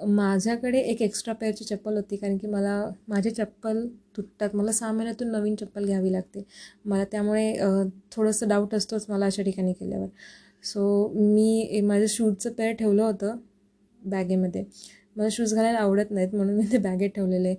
माझ्याकडे 0.07 0.79
एक 0.81 1.03
एक्स्ट्रा 1.03 1.35
पेअरची 1.35 1.65
चप्पल 1.65 1.97
होती 1.97 2.17
कारण 2.17 2.37
की 2.39 2.47
मला 2.47 2.73
माझे 3.09 3.31
चप्पल 3.31 3.87
तुटतात. 4.17 4.55
मला 4.55 4.73
सहा 4.73 4.91
महिन्यातून 4.93 5.29
नवीन 5.33 5.55
चप्पल 5.57 5.85
घ्यावी 5.87 6.13
लागते. 6.13 6.45
मला 6.85 7.05
त्यामुळे 7.13 7.53
थोडंसं 8.13 8.49
डाऊट 8.49 8.75
असतोच 8.75 9.07
मला 9.09 9.27
अशा 9.27 9.43
ठिकाणी 9.43 9.73
केल्यावर. 9.73 10.07
सो 10.65 10.83
मी 11.15 11.81
माझं 11.83 12.07
शूजचं 12.09 12.53
पेअर 12.53 12.73
ठेवलं 12.75 13.03
होतं 13.03 13.37
बॅगेमध्ये. 14.01 14.65
मला 15.17 15.29
शूज 15.31 15.55
घालायला 15.55 15.79
आवडत 15.79 16.11
नाहीत 16.11 16.35
म्हणून 16.35 16.55
मी 16.57 16.65
ते 16.73 16.79
बॅगेत 16.79 17.11
ठेवलेले. 17.17 17.55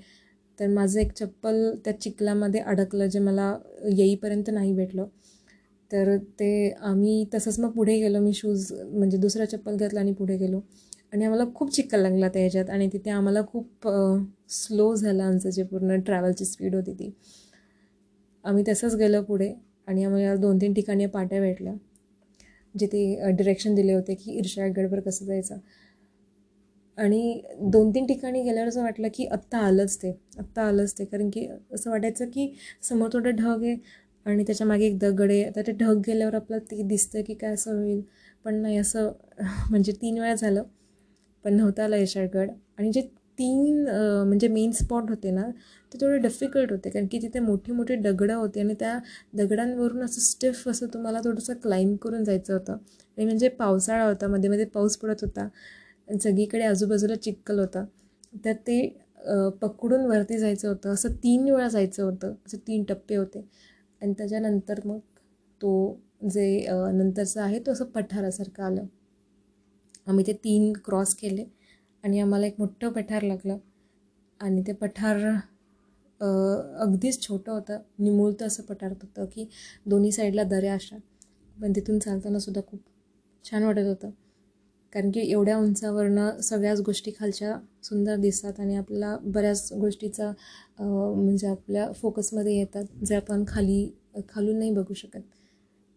तर 0.59 0.67
माझं 0.67 0.99
एक 0.99 1.11
चप्पल 1.13 1.69
त्या 1.85 1.99
चिखलामध्ये 2.01 2.59
अडकलं 2.61 3.07
जे 3.07 3.19
मला 3.19 3.55
येईपर्यंत 3.91 4.49
नाही 4.53 4.73
भेटलं. 4.73 5.05
तर 5.91 6.15
ते 6.39 6.69
आम्ही 6.81 7.25
तसंच 7.33 7.59
मग 7.59 7.71
पुढे 7.71 7.97
गेलो. 7.99 8.19
मी 8.19 8.33
शूज 8.33 8.71
म्हणजे 8.83 9.17
दुसरा 9.17 9.45
चप्पल 9.45 9.75
घेतला 9.77 9.99
आणि 9.99 10.13
पुढे 10.13 10.37
गेलो. 10.37 10.61
आणि 11.13 11.25
आम्हाला 11.25 11.43
खूप 11.55 11.71
चिखल 11.71 12.01
लागला 12.01 12.27
त्या 12.27 12.41
ह्याच्यात 12.41 12.69
आणि 12.69 12.87
तिथे 12.93 13.09
आम्हाला 13.09 13.41
खूप 13.47 13.87
स्लो 14.51 14.93
झालं 14.95 15.23
आमचं 15.23 15.49
जे 15.49 15.63
पूर्ण 15.63 15.99
ट्रॅव्हलची 15.99 16.45
स्पीड 16.45 16.75
होती 16.75 16.93
ती. 16.93 17.11
आम्ही 18.43 18.63
तसंच 18.67 18.95
गेलो 18.95 19.21
पुढे 19.21 19.53
आणि 19.87 20.03
आम्हाला 20.03 20.35
दोन 20.35 20.57
तीन 20.61 20.73
ठिकाणी 20.73 21.05
पाट्या 21.05 21.39
भेटल्या. 21.41 21.73
जिथे 22.75 23.31
डिरेक्शन 23.31 23.75
दिले 23.75 23.93
होते 23.93 24.13
की 24.15 24.31
इर्षागडवर 24.31 24.99
कसं 24.99 25.25
जायचं? 25.25 25.57
आणि 26.97 27.41
दोन 27.61 27.89
तीन 27.91 28.05
ठिकाणी 28.05 28.41
गेल्यावर 28.43 28.67
असं 28.67 28.83
वाटलं 28.83 29.07
की 29.13 29.25
आत्ता 29.27 29.57
आलंच 29.57 29.97
ते 30.03 30.09
आत्ता 30.39 30.63
आलंच 30.63 30.93
ते. 30.99 31.05
कारण 31.05 31.29
की 31.29 31.47
असं 31.73 31.89
वाटायचं 31.91 32.25
की 32.25 32.53
समोर 32.83 33.09
थोडं 33.13 33.35
ढग 33.35 33.63
आहे 33.63 33.75
आणि 34.25 34.43
त्याच्यामागे 34.43 34.85
एक 34.85 34.97
दगड 34.99 35.31
आहे. 35.31 35.43
आता 35.43 35.61
ते 35.61 35.71
ढग 35.71 36.01
गेल्यावर 36.07 36.35
आपलं 36.35 36.59
ते 36.71 36.81
दिसतं 36.83 37.21
की 37.27 37.33
काय 37.33 37.53
असं 37.53 37.75
होईल. 37.75 38.01
पण 38.45 38.55
नाही 38.55 38.77
असं 38.77 39.11
म्हणजे 39.71 39.91
तीन 39.91 40.19
वेळा 40.19 40.35
झालं. 40.35 40.63
पण 41.45 41.53
नव्हतं 41.53 41.83
आलं 41.83 41.97
यशाळगड 41.97 42.51
आणि 42.77 42.91
जे 42.91 43.01
तीन 43.38 43.86
म्हणजे 44.28 44.48
मेन 44.48 44.71
स्पॉट 44.74 45.10
होते 45.10 45.32
ना 45.32 45.43
ते 45.91 45.98
थोडे 46.02 46.17
डिफिकल्ट 46.19 46.71
होते. 46.71 46.89
कारण 46.89 47.08
की 47.12 47.19
तिथे 47.21 47.39
मोठी 47.39 47.71
मोठी 47.71 47.95
दगडं 47.98 48.34
होती 48.36 48.60
आणि 48.60 48.74
त्या 48.80 48.98
दगडांवरून 49.38 50.04
असं 50.06 50.21
स्टिफ 50.21 50.67
असं 50.69 50.88
तुम्हाला 50.93 51.19
थोडंसं 51.26 51.54
क्लाइंब 51.63 51.95
करून 52.02 52.24
जायचं 52.24 52.54
होतं. 52.54 52.74
आणि 53.17 53.26
म्हणजे 53.26 53.50
पावसाळा 53.60 54.06
होता 54.08 54.28
मध्ये 54.28 54.50
मध्ये 54.50 54.65
पाऊस 54.74 54.98
पडत 54.98 55.24
होता 55.24 55.48
सगळीकडे 56.13 56.63
आजूबाजूला 56.65 57.15
चिक्कल 57.17 57.60
होता. 57.60 57.86
तर 58.45 58.54
ते 58.67 58.88
पकडून 59.62 60.06
वरती 60.08 60.38
जायचं 60.39 60.67
होतं. 60.67 60.93
असं 60.93 61.13
तीन 61.24 61.43
वेळा 61.45 61.67
जायचं 61.69 62.04
होतं. 62.04 62.34
असं 62.48 62.58
तीन 62.67 62.84
टप्पे 62.89 63.15
होते. 63.15 63.45
आणि 64.02 64.13
त्याच्यानंतर 64.17 64.80
मग 64.86 65.00
तो 65.62 65.71
जे 66.32 66.45
नंतरचं 66.93 67.41
आहे 67.41 67.60
तो 67.65 67.71
असं 67.71 67.86
पठारासारखं 67.95 68.63
आलं. 68.63 68.86
आम्ही 70.08 70.26
ते 70.28 70.34
तीन 70.43 70.71
क्रॉस 70.86 71.13
केले. 71.15 71.45
आणि 72.05 72.19
आम्हाला 72.19 72.45
एक 72.45 72.55
मोठं 72.59 72.91
पठार 72.93 73.21
लागलं. 73.23 73.57
आणि 74.39 74.61
ते 74.67 74.73
पठार 74.73 75.17
अगदीच 76.81 77.21
छोटं 77.21 77.51
होतं. 77.51 77.77
निमुळतं 77.99 78.45
असं 78.47 78.63
पठार 78.63 78.91
होतं 78.91 79.25
की 79.33 79.45
दोन्ही 79.85 80.11
साईडला 80.11 80.43
दऱ्या 80.43 80.73
अशा. 80.73 80.97
पण 81.57 81.71
तिथून 81.75 81.99
चालताना 81.99 82.39
सुद्धा 82.39 82.61
खूप 82.67 82.79
छान 83.45 83.63
वाटत 83.63 83.85
होतं. 83.87 84.09
कारण 84.93 85.09
की 85.11 85.19
एवढ्या 85.31 85.57
उंचावरनं 85.57 86.39
सगळ्याच 86.41 86.81
गोष्टी 86.81 87.11
खालच्या 87.19 87.57
सुंदर 87.83 88.15
दिसतात 88.17 88.59
आणि 88.59 88.75
आपल्याला 88.75 89.17
बऱ्याच 89.25 89.71
गोष्टीचा 89.73 90.31
म्हणजे 90.79 91.47
आपल्या 91.47 91.91
फोकसमध्ये 91.93 92.57
येतात 92.57 93.05
जे 93.05 93.15
आपण 93.15 93.43
खाली 93.47 93.87
खालून 94.29 94.57
नाही 94.59 94.71
बघू 94.71 94.93
शकत. 94.93 95.19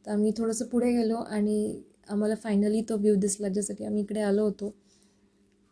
तर 0.05 0.11
आम्ही 0.11 0.33
थोडंसं 0.39 0.67
पुढे 0.67 0.91
गेलो 0.93 1.17
आणि 1.17 1.81
आम्हाला 2.09 2.35
फायनली 2.35 2.81
तो 2.89 2.97
व्ह्यू 2.97 3.15
दिसला 3.17 3.49
जसं 3.49 3.75
की 3.75 3.85
आम्ही 3.85 4.03
इकडे 4.03 4.21
आलो 4.23 4.45
होतो. 4.45 4.75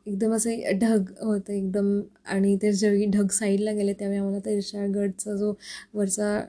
एकदम 0.07 0.33
असं 0.35 0.79
ढग 0.81 1.11
होतं 1.21 1.53
एकदम. 1.53 2.01
आणि 2.27 2.57
ते 2.63 2.73
जेव्हा 2.73 3.11
ढग 3.13 3.29
साईडला 3.33 3.73
गेले 3.73 3.93
त्यावेळी 3.93 4.19
आम्हाला 4.19 4.39
त्या 4.45 4.53
इर्षागडचा 4.53 5.35
जो 5.37 5.53
वरचा 5.95 6.41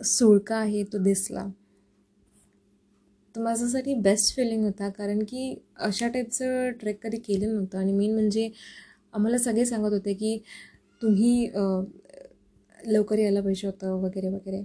सुळका 0.00 0.56
आहे 0.56 0.82
तो 0.92 0.98
दिसला. 1.02 1.46
तो 3.34 3.42
माझ्यासाठी 3.42 3.94
बेस्ट 4.02 4.34
फिलिंग 4.36 4.64
होता 4.64 4.88
कारण 4.88 5.18
की 5.28 5.54
अशा 5.78 6.08
टाईपचं 6.08 6.70
ट्रेक 6.80 7.02
कधी 7.02 7.16
केलं 7.18 7.54
नव्हतं. 7.54 7.78
आणि 7.78 7.92
मेन 7.92 8.14
म्हणजे 8.14 8.48
आम्हाला 9.14 9.38
सगळे 9.38 9.64
सांगत 9.66 9.92
होते 9.92 10.12
की 10.14 10.38
तुम्ही 11.02 11.48
लवकर 12.84 13.18
यायला 13.18 13.40
पाहिजे 13.40 13.66
होतं 13.66 14.00
वगैरे 14.02 14.28
वगैरे. 14.28 14.62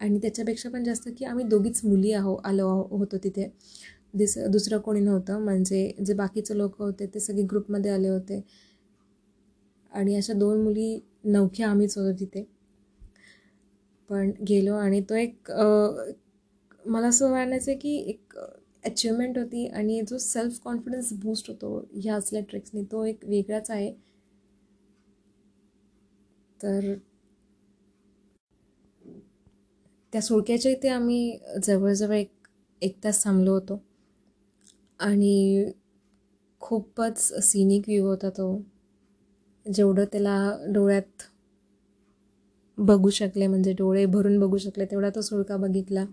आणि 0.00 0.18
त्याच्यापेक्षा 0.22 0.68
पण 0.70 0.84
जास्त 0.84 1.08
की 1.18 1.24
आम्ही 1.24 1.44
दोघीच 1.48 1.80
मुली 1.84 2.12
आहो 2.12 2.34
आलो 2.44 2.68
आहो 2.68 2.96
होतो 2.98 3.16
तिथे. 3.24 3.50
दिस 4.14 4.36
दुसरं 4.48 4.78
कोणी 4.80 5.00
नव्हतं. 5.00 5.38
म्हणजे 5.40 5.90
जे 6.00 6.14
बाकीचे 6.14 6.56
लोक 6.58 6.78
होते 6.78 7.06
ते 7.14 7.20
सगळे 7.20 7.42
ग्रुपमध्ये 7.50 7.90
आले 7.90 8.08
होते. 8.08 8.40
आणि 9.92 10.14
अशा 10.16 10.32
दोन 10.34 10.62
मुली 10.62 10.98
नवख्या 11.26 11.68
आम्हीच 11.70 11.96
होतो 11.98 12.12
तिथे. 12.20 12.44
पण 14.10 14.30
गेलो 14.48 14.74
आणि 14.76 15.00
तो 15.10 15.14
एक 15.16 15.50
मला 16.84 17.08
असं 17.08 17.30
वाटायचं 17.30 17.72
की 17.80 17.96
एक 18.08 18.34
अचिव्हमेंट 18.84 19.38
होती 19.38 19.66
आणि 19.68 20.00
जो 20.08 20.18
सेल्फ 20.18 20.58
कॉन्फिडन्स 20.64 21.12
बूस्ट 21.22 21.50
होतो 21.50 21.76
ह्या 21.94 22.14
असल्या 22.16 22.42
ट्रेक्सनी 22.50 22.82
तो 22.92 23.04
एक 23.04 23.24
वेगळाच 23.24 23.70
आहे. 23.70 23.92
तर 26.60 26.94
त्या 30.12 30.20
सुळक्याच्या 30.22 30.72
इथे 30.72 30.88
आम्ही 30.88 31.38
जवळजवळ 31.64 32.14
एक 32.14 32.30
एक 32.82 32.96
तास 33.04 33.22
थांबलो 33.24 33.52
होतो. 33.52 33.80
आणि 35.00 35.64
खूपच 36.60 37.18
सिनिक 37.42 37.82
व्ह्यू 37.88 38.06
होता 38.06 38.30
तो. 38.30 38.62
जेवढं 39.66 40.04
त्याला 40.04 40.56
डोळ्यात 40.68 41.22
बघू 42.78 43.10
शकले 43.10 43.46
म्हणजे 43.46 43.72
डोळे 43.72 44.06
भरून 44.06 44.38
बघू 44.38 44.58
शकले 44.58 44.84
तेवढा 44.84 45.10
तो 45.10 45.20
सुळका 45.20 45.56
बघितला. 45.56 46.04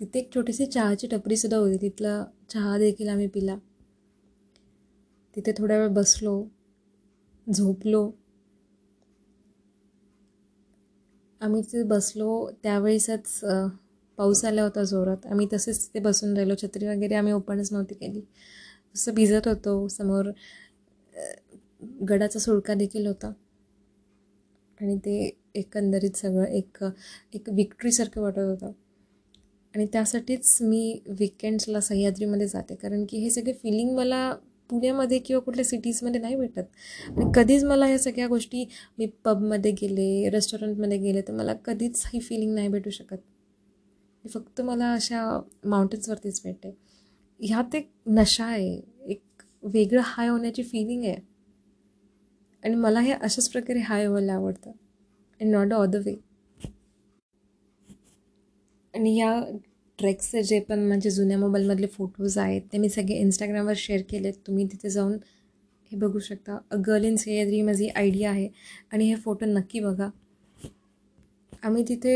तिथे 0.00 0.18
एक 0.18 0.34
छोटीशी 0.34 0.66
चहाची 0.66 1.06
टपरीसुद्धा 1.06 1.56
होती. 1.56 1.76
तिथला 1.76 2.24
चहा 2.50 2.78
देखील 2.78 3.08
आम्ही 3.08 3.26
पिला. 3.26 3.56
तिथे 5.36 5.52
थोड्या 5.58 5.78
वेळ 5.78 5.88
बसलो 5.88 6.42
झोपलो. 7.46 8.10
आम्ही 11.40 11.62
तिथे 11.62 11.82
बसलो. 11.82 12.50
त्यावेळेसच 12.62 13.40
पाऊस 14.18 14.44
आला 14.44 14.62
होता 14.62 14.82
जोरात. 14.84 15.26
आम्ही 15.26 15.46
तसेच 15.52 15.84
तिथे 15.86 16.00
बसून 16.00 16.34
राहिलो. 16.36 16.54
छत्री 16.62 16.86
वगैरे 16.88 17.14
आम्ही 17.14 17.32
ओपनच 17.32 17.72
नव्हती 17.72 17.94
केली. 17.94 18.20
तसं 18.94 19.14
भिजत 19.14 19.48
होतो. 19.48 19.86
समोर 19.88 20.30
गडाचा 22.08 22.38
सुळका 22.38 22.74
देखील 22.74 23.06
होता. 23.06 23.32
आणि 24.80 24.96
ते 24.96 25.30
एकंदरीत 25.54 26.16
सगळं 26.16 26.44
एक 26.46 26.84
एक 27.34 27.48
विक्ट्रीसारखं 27.50 28.20
वाटत 28.22 28.38
होतं. 28.38 28.72
आणि 29.74 29.86
त्यासाठीच 29.92 30.56
मी 30.62 31.00
विकेंड्सला 31.18 31.80
सह्याद्रीमध्ये 31.80 32.46
जाते. 32.48 32.74
कारण 32.74 33.04
की 33.08 33.18
हे 33.18 33.30
सगळे 33.30 33.52
फिलिंग 33.52 33.94
मला 33.96 34.32
पुण्यामध्ये 34.70 35.18
किंवा 35.18 35.40
कुठल्या 35.40 35.64
सिटीजमध्ये 35.64 36.20
नाही 36.20 36.36
भेटत. 36.36 36.62
आणि 37.08 37.30
कधीच 37.34 37.64
मला 37.64 37.86
ह्या 37.86 37.98
सगळ्या 37.98 38.26
गोष्टी 38.26 38.64
मी 38.98 39.06
पबमध्ये 39.24 39.70
गेले 39.72 40.30
रेस्टॉरंटमध्ये 40.30 40.98
गेले 40.98 41.20
तर 41.20 41.32
मला 41.32 41.54
कधीच 41.64 42.02
ही 42.06 42.20
फिलिंग 42.20 42.54
नाही 42.54 42.68
भेटू 42.68 42.90
शकत. 42.90 43.16
फक्त 44.26 44.60
मला 44.60 44.92
अशा 44.92 45.22
माउंटन्सवरतीच 45.64 46.40
भेटते. 46.44 46.70
ह्यात 47.40 47.74
एक 47.74 47.90
नशा 48.08 48.44
आहे 48.44 48.74
एक 49.08 49.42
वेगळं 49.64 50.00
हाय 50.04 50.28
होण्याची 50.28 50.62
फिलिंग 50.62 51.04
आहे. 51.04 51.16
आणि 52.62 52.74
मला 52.74 53.00
हे 53.00 53.12
अशाच 53.12 53.48
प्रकारे 53.48 53.78
हाय 53.78 54.06
व्हायला 54.06 54.34
आवडतं. 54.34 54.70
And 55.40 55.50
not 55.52 55.72
a 55.72 55.82
other 55.82 56.00
way 56.06 56.14
आणि 58.94 59.14
ह्या 59.16 59.40
ट्रेक्सचे 59.98 60.42
जे 60.42 60.58
पण 60.60 60.86
म्हणजे 60.88 61.10
जुन्या 61.10 61.38
मोबाईलमधले 61.38 61.86
फोटोज 61.86 62.36
आहेत 62.38 62.62
ते 62.72 62.78
मी 62.78 62.88
सगळे 62.88 63.16
इंस्टाग्रामवर 63.16 63.74
शेअर 63.76 64.02
केले 64.10 64.28
आहेत 64.28 64.40
तुम्ही 64.46 64.66
तिथे 64.66 64.90
जाऊन 64.90 65.12
हे 65.92 65.96
बघू 65.96 66.18
शकता. 66.18 66.58
अ 66.70 66.76
गर्ल 66.86 67.04
इन 67.04 67.16
सह्याद्री 67.16 67.60
माझी 67.62 67.88
आयडिया 67.88 68.30
आहे. 68.30 68.48
आणि 68.92 69.08
हे 69.08 69.14
फोटो 69.16 69.46
नक्की 69.46 69.80
बघा. 69.80 70.08
आम्ही 71.64 71.82
तिथे 71.88 72.14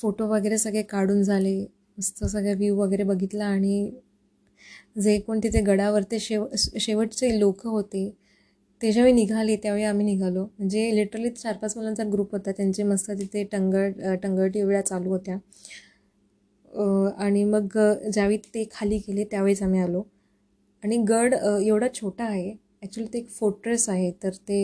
फोटो 0.00 0.26
वगैरे 0.28 0.58
सगळे 0.58 0.82
काढून 0.90 1.22
झाले. 1.22 1.58
मस्त 1.98 2.24
सगळे 2.24 2.54
व्ह्यू 2.54 2.76
वगैरे 2.76 3.02
बघितला 3.04 3.44
आणि 3.46 3.90
जे 5.02 5.18
कोण 5.26 5.38
तिथे 5.42 5.60
गडावरते 5.62 6.18
शेव 6.20 6.44
शेवटचे 6.80 7.38
लोक 7.40 7.66
होते 7.66 8.08
ते 8.80 8.90
ज्यावेळी 8.92 9.12
निघाले 9.14 9.56
त्यावेळी 9.62 9.84
आम्ही 9.84 10.06
निघालो. 10.06 10.44
म्हणजे 10.58 10.90
लिटरली 10.96 11.30
चार 11.30 11.56
पाच 11.62 11.76
मुलांचा 11.76 12.04
ग्रुप 12.12 12.32
होता. 12.32 12.52
त्यांचे 12.52 12.82
मस्त 12.82 13.10
तिथे 13.20 13.44
टंगळ 13.52 14.14
टंगळटी 14.22 14.62
वेळा 14.62 14.80
चालू 14.82 15.10
होत्या. 15.10 15.36
आणि 17.18 17.42
मग 17.44 17.76
ज्यावेळी 18.12 18.36
ते 18.54 18.64
खाली 18.72 18.96
गेले 19.08 19.24
त्यावेळेस 19.30 19.62
आम्ही 19.62 19.80
आलो. 19.80 20.02
आणि 20.82 20.96
गड 21.08 21.34
एवढा 21.34 21.86
छोटा 21.94 22.24
आहे. 22.24 22.50
ॲक्च्युली 22.82 23.08
ते 23.12 23.18
एक 23.18 23.28
फोर्ट्रेस 23.30 23.88
आहे. 23.88 24.10
तर 24.22 24.30
ते 24.48 24.60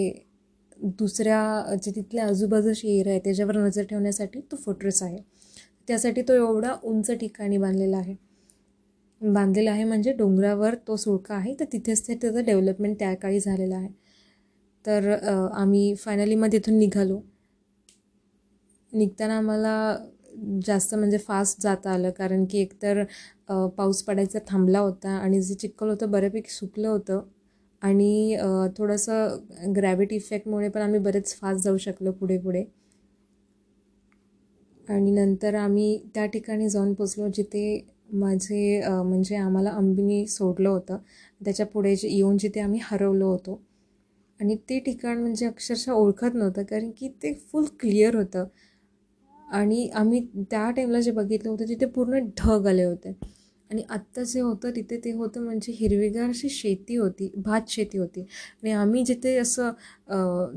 दुसऱ्या 0.99 1.77
जे 1.83 1.91
तिथल्या 1.91 2.27
आजूबाजूची 2.27 2.89
एरिया 2.91 3.13
आहे 3.13 3.21
त्याच्यावर 3.25 3.57
नजर 3.59 3.85
ठेवण्यासाठी 3.91 4.41
तो 4.53 4.57
फोट्रेस 4.57 5.03
आहे. 5.03 5.19
त्यासाठी 5.89 6.23
तो 6.23 6.35
एवढा 6.35 6.75
उंच 6.85 7.11
ठिकाणी 7.11 7.59
बांधलेला 7.59 7.97
आहे. 7.97 8.15
बांधलेला 9.21 9.71
आहे 9.71 9.85
म्हणजे 9.85 10.13
डोंगरावर 10.13 10.75
तो 10.89 10.97
सुळका 10.97 11.35
आहे 11.35 11.55
तर 11.61 11.65
तिथेच 11.73 12.07
ते 12.09 12.15
त्याचं 12.15 12.45
डेव्हलपमेंट 12.45 12.99
त्या 12.99 13.15
काळी 13.15 13.41
झालेलं 13.41 13.77
आहे. 13.77 13.89
तर 14.85 15.11
आम्ही 15.53 15.95
फायनली 15.95 16.35
मग 16.35 16.53
तिथून 16.53 16.79
निघालो. 16.79 17.21
निघताना 18.93 19.37
आम्हाला 19.39 19.97
जास्त 20.67 20.95
म्हणजे 20.95 21.19
फास्ट 21.19 21.63
जाता 21.63 21.91
आलं 21.91 22.11
कारण 22.11 22.45
की 22.51 22.59
एकतर 22.59 23.03
पाऊस 23.77 24.03
पडायचा 24.05 24.39
थांबला 24.49 24.79
होता 24.79 25.11
आणि 25.19 25.41
जे 25.43 25.55
चिखल 25.55 25.89
होतं 25.89 26.11
बऱ्यापैकी 26.11 26.51
सुकलं 26.51 26.89
होतं. 26.89 27.21
आणि 27.83 28.37
थोडंसं 28.77 29.73
ग्रॅव्हिटी 29.77 30.17
इफेक्टमुळे 30.17 30.69
पण 30.69 30.81
आम्ही 30.81 31.01
बरेच 31.01 31.35
फास्ट 31.41 31.65
जाऊ 31.65 31.77
शकलो 31.79 32.13
पुढे 32.13 32.39
पुढे. 32.39 32.65
आणि 34.85 35.11
नंतर 35.11 35.55
आम्ही 35.55 35.99
त्या 36.15 36.25
ठिकाणी 36.27 36.69
जाऊन 36.71 36.93
पोचलो 36.95 37.29
जिथे 37.35 37.63
माझे 38.15 38.81
म्हणजे 38.87 39.37
आम्हाला 39.37 39.71
अंबिनी 39.71 40.27
सोडलं 40.27 40.69
होतं. 40.69 40.97
त्याच्या 41.41 41.67
पुढे 41.67 41.95
जे 41.97 42.09
येऊन 42.09 42.37
जिथे 42.37 42.61
आम्ही 42.61 42.81
हरवलो 42.83 43.29
होतो. 43.31 43.61
आणि 44.41 44.57
ते 44.71 44.79
ठिकाण 44.81 45.19
म्हणजे 45.21 45.47
अक्षरशः 45.47 45.93
ओळखत 45.93 46.35
नव्हतं 46.35 46.63
कारण 46.63 46.91
की 46.99 47.09
ते 47.23 47.33
फुल 47.53 47.65
क्लिअर 47.81 48.17
होतं. 48.17 48.45
आणि 49.49 49.89
आम्ही 49.95 50.21
त्या 50.51 50.71
टाईमला 50.71 51.01
जे 51.01 51.11
बघितलं 51.13 51.51
होतं 51.51 51.69
तिथे 51.69 51.87
पूर्ण 51.87 52.19
ढग 52.39 52.67
आले 52.67 52.85
होते. 52.85 53.13
आणि 53.71 53.83
आत्ता 53.91 54.23
जे 54.25 54.41
होतं 54.41 54.71
तिथे 54.77 54.97
ते 55.05 55.13
होतं 55.13 55.41
म्हणजे 55.45 55.73
हिरवीगार 55.77 56.29
अशी 56.29 56.49
शेती 56.49 56.97
होती 56.97 57.31
भात 57.37 57.69
शेती 57.71 57.99
होती. 57.99 58.21
आणि 58.63 58.71
आम्ही 58.73 59.05
जिथे 59.05 59.37
असं 59.39 59.71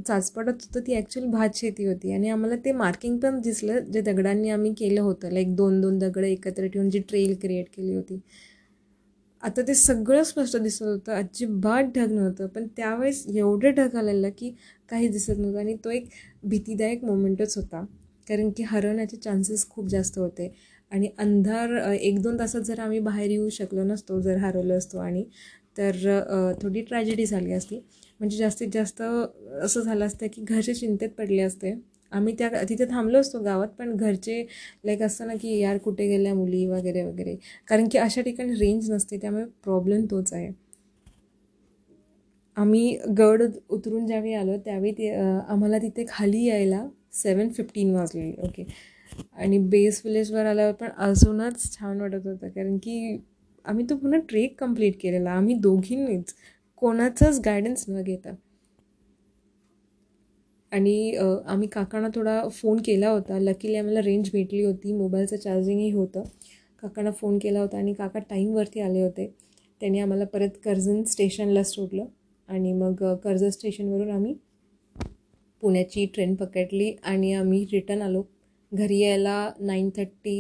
चाचपडत 0.08 0.66
होतं 0.66 0.80
ती 0.88 0.96
ॲक्च्युअली 0.96 1.32
भात 1.32 1.56
शेती 1.56 1.86
होती. 1.86 2.12
आणि 2.14 2.30
आम्हाला 2.30 2.56
ते 2.66 2.72
मार्किंग 2.74 3.18
पण 3.20 3.40
दिसलं 3.42 3.80
जे 3.92 4.02
दगडांनी 4.02 4.50
आम्ही 4.50 4.74
केलं 4.80 5.02
होतं. 5.02 5.32
लाईक 5.32 5.56
दोन 5.56 5.82
दोन 5.82 5.98
दगडं 6.00 6.28
एकत्र 6.28 6.68
ठेवून 6.68 6.90
जी 6.90 7.00
ट्रेल 7.10 7.36
क्रिएट 7.42 7.68
केली 7.76 7.94
होती. 7.96 8.20
आता 9.44 9.62
ते 9.68 9.74
सगळं 9.76 10.24
स्पष्ट 10.24 10.58
दिसत 10.58 10.84
होतं. 10.84 11.14
अजिबात 11.14 11.84
ढग 11.96 12.12
नव्हतं. 12.12 12.48
पण 12.48 12.68
त्यावेळेस 12.78 13.26
एवढं 13.30 13.72
ढग 13.76 13.96
आलेलं 13.98 14.30
की 14.38 14.54
काही 14.90 15.08
दिसत 15.10 15.38
नव्हतं. 15.38 15.60
आणि 15.60 15.76
तो 15.86 15.90
एक 15.92 16.10
भीतीदायक 16.46 17.04
मोमेंटच 17.06 17.56
होता. 17.58 17.84
कारण 18.28 18.50
की 18.58 18.64
हरवण्याचे 18.64 19.18
चान्सेस 19.18 19.68
खूप 19.70 19.88
जास्त 19.90 20.18
होते. 20.20 20.52
आणि 20.92 21.10
अंधार 21.18 21.74
एक 21.92 22.22
दोन 22.22 22.40
तासात 22.40 22.62
जर 22.62 22.80
आम्ही 22.80 23.00
बाहेर 23.00 23.30
येऊ 23.30 23.50
शकलो 23.50 23.84
नसतो 23.84 24.20
जर 24.22 24.38
हरवलो 24.38 24.74
असतो 24.74 25.00
आणि 25.00 25.24
तर 25.78 25.96
थोडी 26.62 26.82
ट्रॅजेडी 26.82 27.26
झाली 27.26 27.52
असती. 27.54 27.80
म्हणजे 28.20 28.38
जास्तीत 28.38 28.68
जास्त 28.74 29.02
असं 29.02 29.82
झालं 29.82 30.06
असतं 30.06 30.28
की 30.34 30.42
घरचे 30.44 30.74
चिंतेत 30.74 31.10
पडले 31.18 31.42
असते. 31.42 31.74
आम्ही 32.12 32.34
त्या 32.38 32.50
तिथे 32.70 32.86
थांबलो 32.90 33.20
असतो 33.20 33.40
गावात 33.44 33.68
पण 33.80 33.96
घरचे 33.96 34.42
लाईक 34.86 35.02
असतं 35.04 35.28
ना 35.28 35.34
की 35.42 35.58
यार 35.60 35.78
कुठे 35.78 36.08
गेल्या 36.08 36.34
मुली 36.36 36.66
वगैरे 36.68 37.04
वगैरे. 37.04 37.36
कारण 37.68 37.88
की 37.92 37.98
अशा 37.98 38.22
ठिकाणी 38.22 38.54
रेंज 38.60 38.92
नसते 38.92 39.18
त्यामुळे 39.18 39.46
प्रॉब्लेम 39.64 40.06
तोच 40.12 40.34
आहे. 40.34 40.52
आम्ही 42.58 42.98
गड 43.18 43.42
उतरून 43.70 44.06
ज्यावेळी 44.08 44.34
आलो 44.34 44.58
त्यावेळी 44.66 44.92
ते 44.94 45.10
आम्हाला 45.14 45.78
तिथे 45.78 46.06
खाली 46.10 46.44
यायला 46.46 46.86
सेवन 47.14 47.50
फिफ्टीन 47.50 47.94
वाजलेली 47.96 48.34
ओके 48.48 48.64
आणि 49.34 49.58
बेस 49.70 50.02
विलेजवर 50.06 50.46
आल्यावर 50.46 50.74
पण 50.74 50.90
अजूनच 50.98 51.64
छान 51.74 52.02
वाटत 52.02 52.28
होतं. 52.28 52.50
कारण 52.50 52.78
की 52.78 53.18
आम्ही 53.66 53.86
तो 53.90 53.96
पुन्हा 53.96 54.20
ट्रेक 54.30 54.60
कंप्लीट 54.60 54.96
केलेला. 55.02 55.32
आम्ही 55.32 55.56
दोघींनीच 55.56 56.34
कोणाचंच 56.78 57.40
गायडन्स 57.46 57.86
न 57.90 58.02
घेता. 58.04 58.34
आणि 60.72 61.16
आम्ही 61.46 61.68
काकांना 61.68 62.08
थोडा 62.16 62.42
फोन 62.50 62.82
केला 62.86 63.10
होता. 63.10 63.40
लकीली 63.40 63.76
आम्हाला 63.76 64.02
रेंज 64.02 64.30
भेटली 64.34 64.64
होती. 64.64 64.94
मोबाईलचं 64.94 65.38
चार्जिंगही 65.38 65.92
होतं. 65.92 66.24
काकांना 66.82 67.12
फोन 67.12 67.38
केला 67.40 67.60
होता 67.60 67.78
आणि 67.78 67.94
काका 67.94 68.20
टाईमवरती 68.20 68.80
आले 68.80 69.02
होते. 69.02 69.28
त्यांनी 69.82 70.00
आम्हाला 70.00 70.26
परत 70.26 70.58
कर्जन 70.66 71.04
स्टेशनला 71.04 71.64
सोडलं. 71.64 72.06
आणि 72.48 72.74
मग 72.74 73.04
कर्जत 73.24 73.52
स्टेशनवरून 73.54 74.10
आम्ही 74.12 74.34
पुण्याची 75.62 76.06
ट्रेन 76.06 76.36
पकडली 76.36 76.92
आणि 77.04 77.34
आम्ही 77.34 77.66
रिटर्न 77.72 78.02
आलो. 78.02 78.24
घरी 78.72 79.00
यायला 79.00 79.50
नाईन 79.60 79.90
थर्टी 79.98 80.40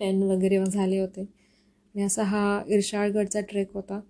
टेन 0.00 0.22
वगैरे 0.22 0.64
झाले 0.66 0.98
होते. 1.00 1.20
आणि 1.20 2.02
असा 2.04 2.22
हा 2.24 2.62
इर्शाळगडचा 2.68 3.40
ट्रेक 3.40 3.72
होता. 3.74 4.00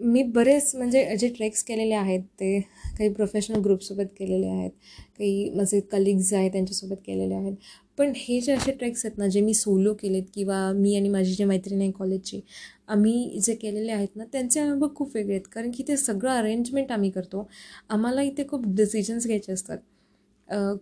मी 0.00 0.22
बरेच 0.34 0.74
म्हणजे 0.74 1.16
जे 1.16 1.28
ट्रेक्स 1.28 1.62
केलेले 1.64 1.94
आहेत 1.94 2.20
ते 2.40 2.58
काही 2.98 3.08
प्रोफेशनल 3.14 3.60
ग्रुपसोबत 3.64 4.06
केलेले 4.18 4.46
आहेत 4.48 4.70
काही 5.18 5.50
माझे 5.50 5.80
कलिग्ज 5.92 6.32
आहेत 6.34 6.50
त्यांच्यासोबत 6.52 6.96
केलेले 7.06 7.34
आहेत. 7.34 7.54
पण 7.98 8.12
हे 8.16 8.40
जे 8.40 8.52
असे 8.52 8.72
ट्रेक्स 8.72 9.04
आहेत 9.06 9.18
ना 9.18 9.26
जे 9.28 9.40
मी 9.40 9.54
सोलो 9.54 9.94
केलेत 9.94 10.22
किंवा 10.34 10.56
मी 10.72 10.94
आणि 10.96 11.08
माझी 11.08 11.34
जे 11.34 11.44
मैत्रिणी 11.44 11.84
आहे 11.84 11.92
कॉलेजची 11.92 12.40
आम्ही 12.88 13.40
जे 13.44 13.54
केलेले 13.54 13.92
आहेत 13.92 14.16
ना 14.16 14.24
त्यांचे 14.32 14.60
अनुभव 14.60 14.88
खूप 14.96 15.10
वेगळे 15.16 15.34
आहेत. 15.34 15.46
कारण 15.52 15.70
की 15.70 15.84
ते 15.88 15.96
सगळं 15.96 16.30
अरेंजमेंट 16.32 16.92
आम्ही 16.92 17.10
करतो. 17.10 17.48
आम्हाला 17.90 18.22
इथे 18.22 18.46
खूप 18.48 18.66
डिसिजन्स 18.76 19.26
घ्यायचे 19.26 19.52
असतात. 19.52 19.78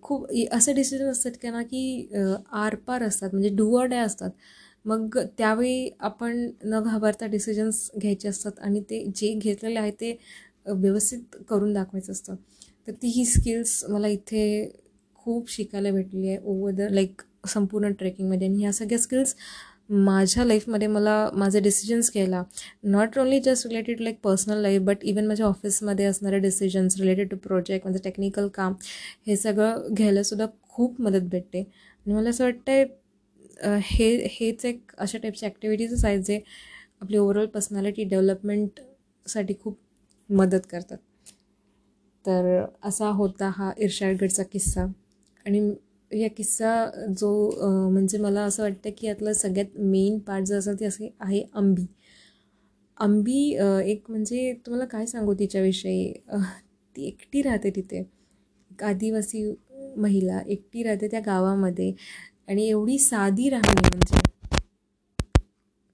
खूप 0.03 0.27
असे 0.53 0.73
डिसिजन 0.73 1.09
असतात 1.11 1.33
की 1.43 1.51
ना 1.51 1.63
की 1.63 2.09
आरपार 2.55 3.03
असतात 3.03 3.31
म्हणजे 3.33 3.49
डू 3.57 3.83
डे 3.85 3.97
असतात. 3.97 4.31
मग 4.85 5.19
त्यावेळी 5.39 5.91
आपण 6.01 6.49
न 6.65 6.81
घाबरता 6.83 7.27
डिसिजन्स 7.27 7.91
घ्यायचे 7.99 8.29
असतात 8.29 8.59
आणि 8.61 8.81
ते 8.91 9.05
जे 9.17 9.33
घेतलेले 9.35 9.79
आहे 9.79 9.91
ते 10.01 10.17
व्यवस्थित 10.69 11.37
करून 11.49 11.73
दाखवायचं 11.73 12.13
असतं 12.13 12.35
तर 12.89 12.93
ती 12.93 13.09
ही 13.09 13.25
स्किल्स 13.27 13.85
मला 13.91 14.09
इथे 14.09 14.45
खूप 15.19 15.51
शिकायला 15.51 15.91
भेटली 15.93 16.29
आहे. 16.29 16.39
ओवर 16.39 16.71
द 16.73 16.89
लाईक 16.91 17.23
संपूर्ण 17.49 17.91
ट्रेकिंगमध्ये 17.93 18.49
आणि 18.49 18.59
ह्या 18.61 18.73
सगळ्या 18.73 18.99
स्किल्स 18.99 19.35
माझ्या 19.93 20.45
लाईफमध्ये 20.45 20.87
मला 20.89 21.15
माझे 21.35 21.61
डिसिजन्स 21.61 22.11
घ्यायला 22.13 22.43
not 22.85 23.19
only 23.19 23.41
just 23.41 23.67
related 23.67 24.01
like 24.01 24.19
personal 24.23 24.61
life 24.63 24.83
but 24.83 25.05
even 25.05 25.27
माझ्या 25.27 25.47
ऑफिसमध्ये 25.47 26.05
असणारे 26.05 26.39
डिसिजन्स 26.39 26.99
रिलेटेड 27.01 27.29
टू 27.31 27.37
प्रोजेक्ट 27.39 27.87
माझं 27.87 27.99
टेक्निकल 28.05 28.49
काम 28.55 28.75
हे 29.27 29.37
सगळं 29.37 29.95
घ्यायलासुद्धा 29.95 30.47
खूप 30.65 31.01
मदत 31.01 31.29
भेटते. 31.31 31.61
आणि 31.61 32.15
मला 32.15 32.31
असं 32.31 32.45
वाटतं 32.45 32.73
आहे 32.73 32.85
हे 33.85 34.27
हेच 34.31 34.65
एक 34.65 34.93
अशा 34.99 35.19
टाईपच्या 35.19 35.49
ॲक्टिव्हिटीजच 35.49 36.05
आहेत 36.05 36.21
जे 36.21 36.41
आपली 37.01 37.17
ओवरऑल 37.19 37.47
पर्सनॅलिटी 37.47 38.05
डेव्हलपमेंटसाठी 38.05 39.55
खूप 39.63 39.79
मदत 40.31 40.67
करतात. 40.71 40.99
तर 42.25 42.65
असा 42.85 43.09
होता 43.11 43.51
हा 43.57 43.71
इर्शाडगडचा 43.79 44.43
किस्सा. 44.53 44.87
आणि 45.47 45.61
या 46.13 46.29
किस्सा 46.37 46.71
जो 47.19 47.31
म्हणजे 47.91 48.19
मला 48.19 48.43
असं 48.45 48.63
वाटतं 48.63 48.91
की 48.99 49.07
यातलं 49.07 49.33
सगळ्यात 49.33 49.79
मेन 49.81 50.19
पार्ट 50.19 50.45
जो 50.47 50.57
असेल 50.59 50.79
ते 50.81 50.85
असे 50.85 51.09
आहे 51.21 51.43
अंबी. 51.55 51.87
अंबी 52.99 53.39
एक 53.85 54.11
म्हणजे 54.11 54.53
तुम्हाला 54.67 54.85
काय 54.87 55.07
सांगू 55.07 55.35
तिच्याविषयी? 55.35 56.13
ती 56.97 57.07
एकटी 57.07 57.43
राहते 57.43 57.71
तिथे. 57.77 57.99
एक 58.71 58.83
आदिवासी 58.85 59.45
महिला 59.97 60.41
एकटी 60.47 60.83
राहते 60.83 61.09
त्या 61.11 61.21
गावामध्ये 61.27 61.93
आणि 62.49 62.69
एवढी 62.69 62.99
साधी 62.99 63.49
राहणे 63.51 63.89
म्हणजे 63.89 64.21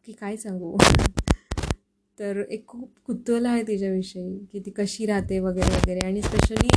की 0.09 0.13
काय 0.13 0.37
सांगू? 0.37 0.77
तर 2.19 2.43
एक 2.51 2.67
खूप 2.67 2.89
कुतूहल 3.07 3.47
आहे 3.47 3.63
तिच्याविषयी 3.67 4.39
की 4.53 4.61
ती 4.61 4.71
कशी 4.77 5.07
राहते 5.07 5.39
वगैरे 5.41 5.75
वगैरे. 5.77 6.07
आणि 6.07 6.23
स्पेशली 6.23 6.69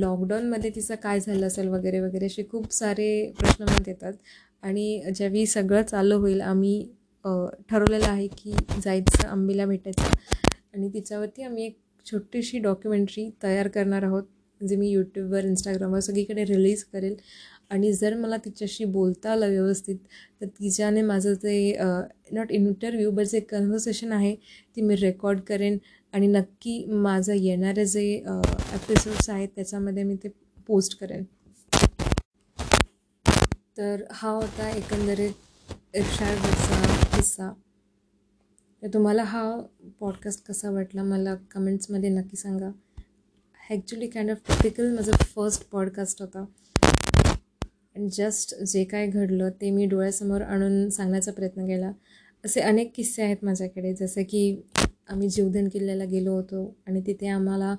लॉकडाऊनमध्ये 0.00 0.70
तिचं 0.74 0.94
काय 1.02 1.20
झालं 1.20 1.46
असेल 1.46 1.68
वगैरे 1.68 2.00
वगैरे 2.00 2.26
असे 2.26 2.42
खूप 2.50 2.72
सारे 2.72 3.10
प्रश्न 3.38 3.64
मत 3.64 3.88
येतात. 3.88 4.12
आणि 4.62 5.02
ज्यावेळी 5.16 5.46
सगळं 5.46 5.82
चालू 5.82 6.18
होईल 6.20 6.40
आम्ही 6.40 6.82
ठरवलेलं 7.70 8.08
आहे 8.08 8.26
की 8.28 8.52
जायचं 8.84 9.28
आंबीला 9.28 9.66
भेटायचं. 9.66 10.10
आणि 10.74 10.88
तिच्यावरती 10.94 11.42
आम्ही 11.42 11.64
एक 11.66 11.76
छोटीशी 12.06 12.58
डॉक्युमेंटरी 12.58 13.28
तयार 13.42 13.68
करणार 13.68 14.02
आहोत 14.02 14.22
जे 14.60 14.76
मी 14.76 14.88
यूट्यूबवर 14.90 15.44
इंस्टाग्रामवर 15.44 16.00
सगळीकडे 16.00 16.44
रिलीज 16.44 16.84
करेल. 16.84 17.14
आणि 17.70 17.92
जर 17.92 18.14
मला 18.16 18.36
तिच्याशी 18.44 18.84
बोलता 18.84 19.30
आलं 19.32 19.48
व्यवस्थित 19.48 19.96
तर 20.40 20.46
तिच्याने 20.46 21.02
माझं 21.02 21.34
ते 21.42 21.76
नॉट 22.32 22.50
इंटरव्ह्यू 22.52 23.10
बट 23.10 23.26
जे 23.26 23.40
कन्व्हर्सेशन 23.40 24.12
आहे 24.12 24.34
ती 24.76 24.82
मी 24.82 24.96
रेकॉर्ड 24.96 25.40
करेन. 25.48 25.78
आणि 26.14 26.26
नक्की 26.26 26.84
माझं 26.86 27.32
येणारे 27.34 27.84
जे 27.86 28.02
एपिसोड्स 28.14 29.28
आहेत 29.30 29.48
त्याच्यामध्ये 29.56 30.02
मी 30.04 30.14
ते 30.22 30.28
पोस्ट 30.68 30.98
करेन. 31.00 31.24
तर 33.78 34.02
हा 34.10 34.30
होता 34.30 34.68
एकंदरीत 34.70 35.96
इर्शादचा 35.96 37.16
किस्सा. 37.16 37.52
तुम्हाला 38.82 39.22
हा 39.22 39.44
पॉडकास्ट 40.00 40.44
कसा 40.46 40.70
वाटला 40.70 41.02
मला 41.02 41.34
कमेंट्समध्ये 41.50 42.10
नक्की 42.10 42.36
सांगा. 42.36 42.70
ॲक्च्युली 43.70 44.06
काइंड 44.08 44.30
ऑफ 44.30 44.38
टिपिकल 44.48 44.94
माझं 44.94 45.12
फर्स्ट 45.34 45.70
पॉडकास्ट 45.72 46.22
होता. 46.22 46.44
जस्ट 47.96 48.54
जे 48.64 48.82
काय 48.84 49.06
घडलं 49.06 49.48
ते 49.60 49.70
मी 49.70 49.86
डोळ्यासमोर 49.86 50.40
आणून 50.42 50.88
सांगण्याचा 50.90 51.32
प्रयत्न 51.32 51.66
केला. 51.66 51.90
असे 52.44 52.60
अनेक 52.60 52.92
किस्से 52.94 53.22
आहेत 53.22 53.44
माझ्याकडे. 53.44 53.92
जसं 53.94 54.22
की 54.28 54.60
आम्ही 55.08 55.28
जीवधन 55.28 55.68
किल्ल्याला 55.68 56.04
गेलो 56.04 56.32
होतो 56.34 56.64
आणि 56.86 57.00
तिथे 57.06 57.28
आम्हाला 57.28 57.74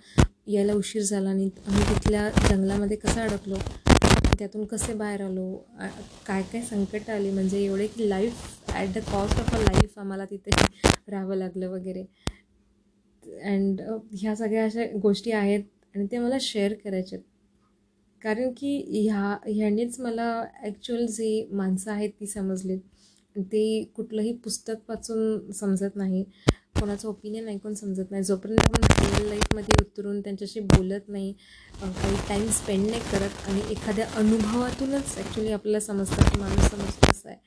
यायला 0.47 0.73
उशीर 0.73 1.01
झाला 1.03 1.29
आणि 1.29 1.49
आम्ही 1.67 1.83
तिथल्या 1.85 2.29
जंगलामध्ये 2.49 2.97
कसं 2.97 3.21
अडकलो 3.21 3.55
त्यातून 4.39 4.65
कसे 4.65 4.93
बाहेर 4.93 5.21
आलो 5.21 5.55
काय 6.27 6.41
काय 6.43 6.61
संकट 6.61 7.09
आले 7.09 7.31
म्हणजे 7.31 7.63
एवढे 7.65 7.87
की 7.87 8.09
life 8.09 8.69
at 8.69 8.93
the 8.95 9.03
cost 9.11 9.39
of 9.39 9.53
a 9.55 9.59
life 9.59 9.99
आम्हाला 9.99 10.25
तिथे 10.25 10.51
राहावं 11.07 11.35
लागलं 11.35 11.69
वगैरे. 11.69 12.03
अँड 13.43 13.81
ह्या 14.13 14.35
सगळ्या 14.35 14.63
अशा 14.65 14.85
गोष्टी 15.01 15.31
आहेत 15.31 15.63
आणि 15.95 16.05
ते 16.11 16.17
मला 16.17 16.37
शेअर 16.41 16.73
करायचे 16.83 17.17
कारण 18.21 18.51
की 18.57 18.75
ह्या 19.03 19.35
ह्यानेच 19.47 19.99
मला 19.99 20.31
ॲक्च्युअल 20.63 21.05
जी 21.07 21.45
माणसं 21.51 21.91
आहेत 21.91 22.09
ती 22.19 22.27
समजलीत 22.27 22.79
ते 23.35 23.83
कुठलंही 23.95 24.33
पुस्तक 24.43 24.89
वाचून 24.89 25.51
समजत 25.51 25.95
नाही. 25.95 26.23
कोणाचं 26.79 27.07
ओपिनियन 27.07 27.47
ऐकून 27.49 27.73
समजत 27.73 28.11
नाही. 28.11 28.23
जोपर्यंत 28.23 28.59
आपण 28.61 28.83
रिअल 29.05 29.27
लाईफमध्ये 29.29 29.81
उतरून 29.81 30.19
त्यांच्याशी 30.21 30.59
बोलत 30.59 31.09
नाही 31.09 31.31
काही 31.81 32.15
टाईम 32.29 32.47
स्पेंड 32.51 32.85
नाही 32.89 33.01
करत 33.11 33.47
आणि 33.49 33.61
एखाद्या 33.71 34.07
अनुभवातूनच 34.15 35.17
ॲक्च्युली 35.17 35.51
आपल्याला 35.51 35.79
समजतं 35.79 36.29
की 36.29 36.39
माणूस 36.39 36.69
समजतो 36.71 37.09
असं 37.11 37.29
आहे. 37.29 37.37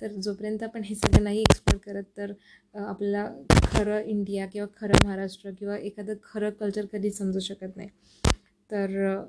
तर 0.00 0.12
जोपर्यंत 0.14 0.62
आपण 0.62 0.82
हे 0.84 0.94
सगळं 0.94 1.22
नाही 1.24 1.40
एक्सप्लोर 1.40 1.78
करत 1.86 2.04
तर 2.16 2.32
आपल्याला 2.78 3.28
खरं 3.66 4.00
इंडिया 4.00 4.46
किंवा 4.46 4.66
खरं 4.80 5.04
महाराष्ट्र 5.06 5.50
किंवा 5.58 5.76
एखादं 5.78 6.14
खरं 6.24 6.50
कल्चर 6.60 6.86
कधी 6.92 7.10
समजू 7.10 7.40
शकत 7.40 7.76
नाही. 7.76 7.88
तर 8.70 9.24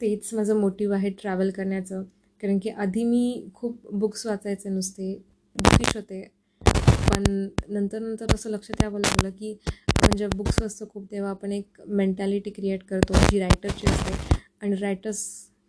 तेच 0.00 0.32
माझं 0.34 0.60
मोटिव 0.60 0.92
आहे 0.94 1.10
ट्रॅव्हल 1.20 1.50
करण्याचं. 1.50 2.02
कारण 2.40 2.58
की 2.58 2.70
आधी 2.70 3.04
मी 3.04 3.48
खूप 3.54 3.86
बुक्स 3.92 4.26
वाचायचे 4.26 4.68
नुसते 4.68 5.14
बुकिश 5.56 5.96
होते. 5.96 6.22
पण 6.62 7.24
नंतर 7.68 7.98
नंतर 8.00 8.34
असं 8.34 8.50
लक्षात 8.50 8.82
यावं 8.82 9.00
लागलं 9.00 9.30
की 9.38 9.52
आपण 9.88 10.16
जेव्हा 10.16 10.36
बुक्स 10.36 10.60
वाचतो 10.62 10.86
खूप 10.90 11.10
तेव्हा 11.10 11.30
आपण 11.30 11.52
एक 11.52 11.80
मेंटॅलिटी 11.88 12.50
क्रिएट 12.50 12.82
करतो 12.88 13.14
जी 13.30 13.38
रायटरची 13.38 13.86
असते. 13.86 14.36
आणि 14.62 14.76
रायटर्स 14.76 15.24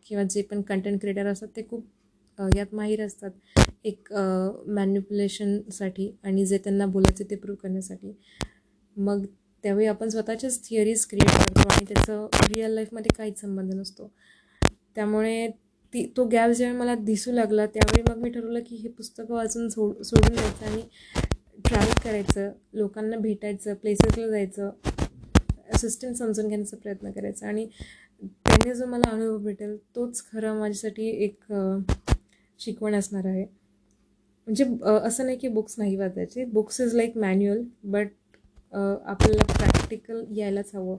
किंवा 0.05 0.23
जे 0.23 0.41
पण 0.41 0.61
कंटेंट 0.61 0.99
क्रिएटर 1.01 1.25
असतात 1.27 1.47
ते 1.55 1.61
खूप 1.69 1.85
यात 2.55 2.73
माहीर 2.75 3.05
असतात. 3.05 3.31
एक 3.85 4.13
मॅन्युप्युलेशनसाठी 4.67 6.09
आणि 6.23 6.45
जे 6.45 6.57
त्यांना 6.57 6.85
बोलायचे 6.85 7.23
ते 7.29 7.35
प्रूव्ह 7.35 7.59
करण्यासाठी. 7.63 8.13
मग 8.95 9.25
त्यावेळी 9.63 9.87
आपण 9.87 10.09
स्वतःच्याच 10.09 10.59
थिअरीज 10.69 11.05
क्रिएट 11.05 11.29
करतो 11.29 11.67
आणि 11.69 11.85
त्याचं 11.85 12.27
रिअल 12.47 12.71
लाईफमध्ये 12.73 13.13
काहीच 13.17 13.39
संबंध 13.41 13.73
नसतो. 13.73 14.11
त्यामुळे 14.95 15.47
ती 15.93 16.05
तो 16.17 16.25
गॅप 16.31 16.49
जेव्हा 16.49 16.77
मला 16.79 16.95
दिसू 16.95 17.31
लागला 17.31 17.65
त्यावेळी 17.65 18.01
मग 18.09 18.21
मी 18.23 18.29
ठरवलं 18.29 18.59
की 18.65 18.75
हे 18.75 18.89
पुस्तकं 18.89 19.33
वाचून 19.33 19.69
सोड 19.69 20.01
सोडून 20.03 20.35
द्यायचं 20.35 20.65
आणि 20.65 20.81
ट्रॅव्हल 21.65 21.93
करायचं 22.03 22.51
लोकांना 22.73 23.17
भेटायचं 23.17 23.73
प्लेसेसला 23.73 24.27
जायचं 24.27 24.69
असिस्टंट 25.73 26.15
समजून 26.15 26.47
घेण्याचा 26.47 26.77
प्रयत्न 26.77 27.11
करायचा. 27.11 27.47
आणि 27.47 27.65
त्याने 28.21 28.73
जो 28.75 28.85
मला 28.85 29.09
अनुभव 29.11 29.37
भेटेल 29.43 29.75
तोच 29.95 30.21
खरं 30.31 30.59
माझ्यासाठी 30.59 31.09
एक 31.25 31.53
शिकवण 32.59 32.95
असणार 32.95 33.25
आहे. 33.25 33.43
म्हणजे 34.47 34.65
असं 35.05 35.25
नाही 35.25 35.37
की 35.37 35.47
बुक्स 35.47 35.75
नाही 35.77 35.95
वाचायचे. 35.95 36.45
Books 36.45 36.79
is 36.81 36.95
like 36.95 37.17
manual 37.17 37.63
but 37.83 38.07
आपल्याला 38.73 39.43
प्रॅक्टिकल 39.53 40.23
यायलाच 40.37 40.71
हवं. 40.73 40.97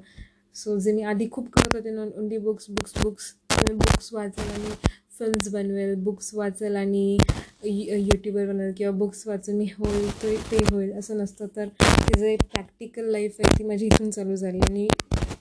सो 0.56 0.78
जे 0.80 0.92
मी 0.92 1.02
आधी 1.02 1.28
खूप 1.32 1.48
करत 1.52 1.74
होते 1.76 1.90
non 1.90 2.08
only 2.18 2.38
books 2.38 2.70
books 2.70 2.92
books 3.02 3.32
books 3.72 4.12
वाचेल 4.14 4.50
आणि 4.50 4.70
फिल्म्स 5.18 5.48
बनवेल 5.52 5.94
बुक्स 6.04 6.34
वाचेल 6.34 6.76
आणि 6.76 7.16
यूट्यूबर 7.64 8.46
बनवेल 8.46 8.72
किंवा 8.76 8.92
बुक्स 8.98 9.26
वाचून 9.28 9.56
मी 9.56 9.64
होईल 9.78 10.08
ते 10.22 10.36
ते 10.50 10.56
होईल 10.70 10.92
असं 10.98 11.18
नसतं. 11.18 11.46
तर 11.56 11.68
ते 11.80 12.18
जे 12.20 12.34
प्रॅक्टिकल 12.42 13.10
लाईफ 13.12 13.36
आहे 13.40 13.58
ती 13.58 13.64
माझी 13.64 13.86
इथून 13.86 14.10
चालू 14.10 14.36
झाली. 14.36 14.58
आणि 14.60 14.86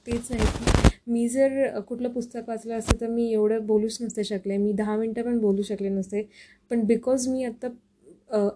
तेच 0.07 0.31
आहे 0.31 0.45
की 0.47 0.87
मी 1.11 1.27
जर 1.29 1.79
कुठलं 1.87 2.09
पुस्तक 2.09 2.49
वाचलं 2.49 2.77
असतं 2.77 2.99
तर 3.01 3.07
मी 3.09 3.31
एवढं 3.33 3.65
बोलूच 3.67 3.97
नसते 4.01 4.23
शकले. 4.23 4.57
मी 4.57 4.71
दहा 4.73 4.95
मिनटं 4.97 5.23
पण 5.23 5.39
बोलू 5.39 5.61
शकले 5.61 5.89
नसते. 5.89 6.21
पण 6.71 6.83
बिकॉज 6.85 7.27
मी 7.27 7.43
आत्ता 7.43 7.67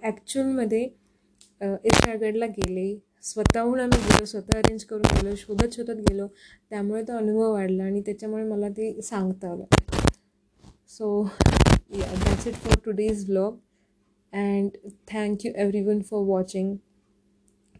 ॲक्च्युअलमध्ये 0.03 0.83
इस्टागडला 1.61 2.45
गेले 2.47 2.93
स्वतःहून 3.23 3.79
आम्ही 3.79 3.99
गेलो 4.03 4.25
स्वतः 4.25 4.57
अरेंज 4.57 4.83
करून 4.83 5.01
गेलो 5.15 5.35
शोधत 5.37 5.75
शोधत 5.75 5.99
गेलो. 6.09 6.27
त्यामुळे 6.69 7.01
तो 7.07 7.17
अनुभव 7.17 7.51
वाढला 7.53 7.83
आणि 7.83 8.01
त्याच्यामुळे 8.05 8.43
मला 8.43 8.69
ते 8.77 9.01
सांगता 9.01 9.51
आलं. 9.51 9.65
So 10.89 11.23
that's 11.91 12.47
it 12.47 12.53
for 12.53 12.75
today's 12.85 13.25
vlog 13.29 13.55
and 14.33 14.77
thank you 15.11 15.51
everyone 15.83 16.01
for 16.09 16.23
watching 16.27 16.75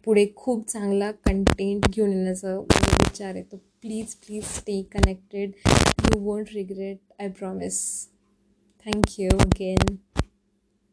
पुढे 0.06 0.26
खूप 0.36 0.66
चांगला 0.68 1.10
कंटेंट 1.26 1.88
घेऊन 1.90 2.10
येण्याचा 2.10 2.56
विचार 2.56 3.34
आहे. 3.34 3.42
तो 3.42 3.56
please 3.82 4.14
please 4.16 4.44
stay 4.46 4.82
connected 4.92 5.52
you 5.66 6.20
won't 6.24 6.48
regret 6.54 6.98
I 7.20 7.28
promise 7.38 7.80
thank you 8.86 9.28
again 9.40 9.96